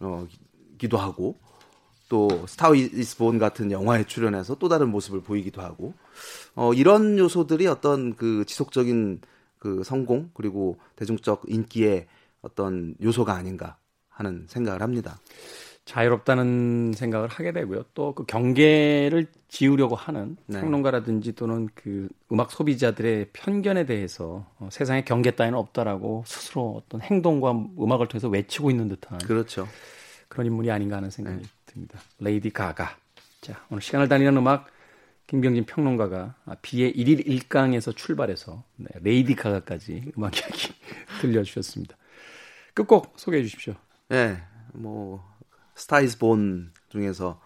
[0.00, 0.26] 어,
[0.78, 1.43] 기도 하고
[2.14, 5.94] 또 Star Is Born 같은 영화에 출연해서 또 다른 모습을 보이기도 하고
[6.54, 9.20] 어, 이런 요소들이 어떤 그 지속적인
[9.58, 12.06] 그 성공 그리고 대중적 인기의
[12.40, 15.18] 어떤 요소가 아닌가 하는 생각을 합니다.
[15.86, 17.82] 자유롭다는 생각을 하게 되고요.
[17.94, 20.60] 또 그 경계를 지우려고 하는 네.
[20.60, 27.50] 평론가라든지 또는 그 음악 소비자들의 편견에 대해서 어, 세상에 경계 따위는 없다라고 스스로 어떤 행동과
[27.76, 29.66] 음악을 통해서 외치고 있는 듯한 그렇죠.
[30.28, 31.48] 그런 인물이 아닌가 하는 생각이 네.
[31.74, 31.98] 듭니다.
[32.20, 32.96] 레이디 가가.
[33.40, 34.66] 자, 오늘 시간을 달리는 음악
[35.26, 40.72] 김병진 평론가가 비의 1일 1깡에서 출발해서 네, 레이디 가가까지 음악 이야기
[41.20, 41.96] 들려주셨습니다.
[42.72, 43.74] 끝곡 소개해 주십시오.
[44.08, 44.40] 네,
[44.72, 45.24] 뭐
[45.74, 47.40] Star Is Born 중에서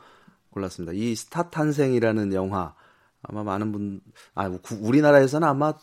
[0.50, 0.92] 골랐습니다.
[0.92, 2.74] 이 스타 탄생이라는 영화
[3.22, 4.00] 아마 많은 분,
[4.34, 4.50] 아
[4.80, 5.74] 우리나라에서는 아마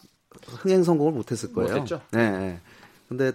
[0.45, 1.73] 흥행 성공을 못했을 거예요.
[1.73, 2.01] 못했죠.
[2.11, 2.59] 네, 네.
[3.07, 3.31] 근데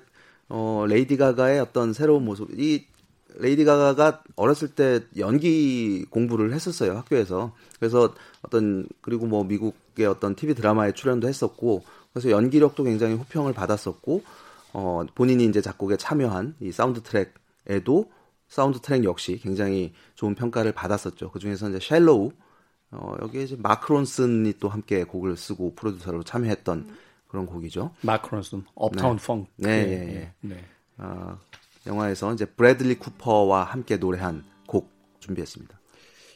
[0.49, 2.87] 어 레이디 가가의 어떤 새로운 모습, 이
[3.41, 7.53] 레이디 가가가 어렸을 때 연기 공부를 했었어요 학교에서.
[7.79, 11.83] 그래서 어떤 그리고 뭐 미국의 어떤 TV 드라마에 출연도 했었고,
[12.13, 14.23] 그래서 연기력도 굉장히 호평을 받았었고,
[14.73, 18.11] 어 본인이 이제 작곡에 참여한 이 사운드 트랙에도
[18.49, 21.31] 사운드 트랙 역시 굉장히 좋은 평가를 받았었죠.
[21.31, 22.33] 그 중에서 이제 Shallow
[22.93, 26.97] 어, 여기에 이제 마크 론슨이 또 함께 곡을 쓰고 프로듀서로 참여했던 음.
[27.29, 27.93] 그런 곡이죠.
[28.01, 29.27] 마크 론슨, Uptown 네.
[29.27, 29.47] Funk.
[29.57, 30.33] 네, 예, 예.
[30.41, 30.65] 네.
[30.99, 31.39] 어,
[31.87, 35.79] 영화에서 이제 브래들리 쿠퍼와 함께 노래한 곡 준비했습니다.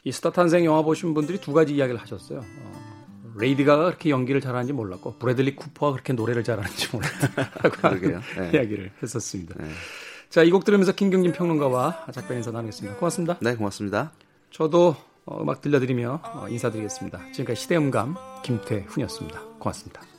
[0.05, 2.41] 이 스타 탄생 영화 보신 분들이 두 가지 이야기를 하셨어요.
[2.41, 7.97] 어, 레이디가가 그렇게 연기를 잘하는지 몰랐고 브래들리 쿠퍼가 그렇게 노래를 잘하는지 몰랐다고
[8.41, 8.51] 네.
[8.53, 9.55] 이야기를 했었습니다.
[9.59, 9.71] 네.
[10.31, 12.97] 자, 이 곡 들으면서 김경진 평론가와 작별 인사 나누겠습니다.
[12.99, 13.37] 고맙습니다.
[13.41, 14.13] 네, 고맙습니다.
[14.51, 17.33] 저도 어, 음악 들려드리며 어, 인사드리겠습니다.
[17.33, 19.41] 지금까지 시대음감 김태훈이었습니다.
[19.59, 20.14] 고맙습니다.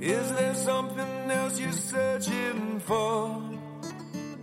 [0.00, 3.42] Is there something else you're searching for?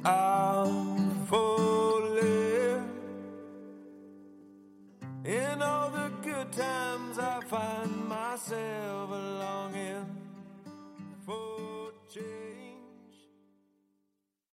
[0.03, 2.89] I'm falling.
[5.23, 10.05] In all the good times, I find myself longing
[11.25, 12.54] for change.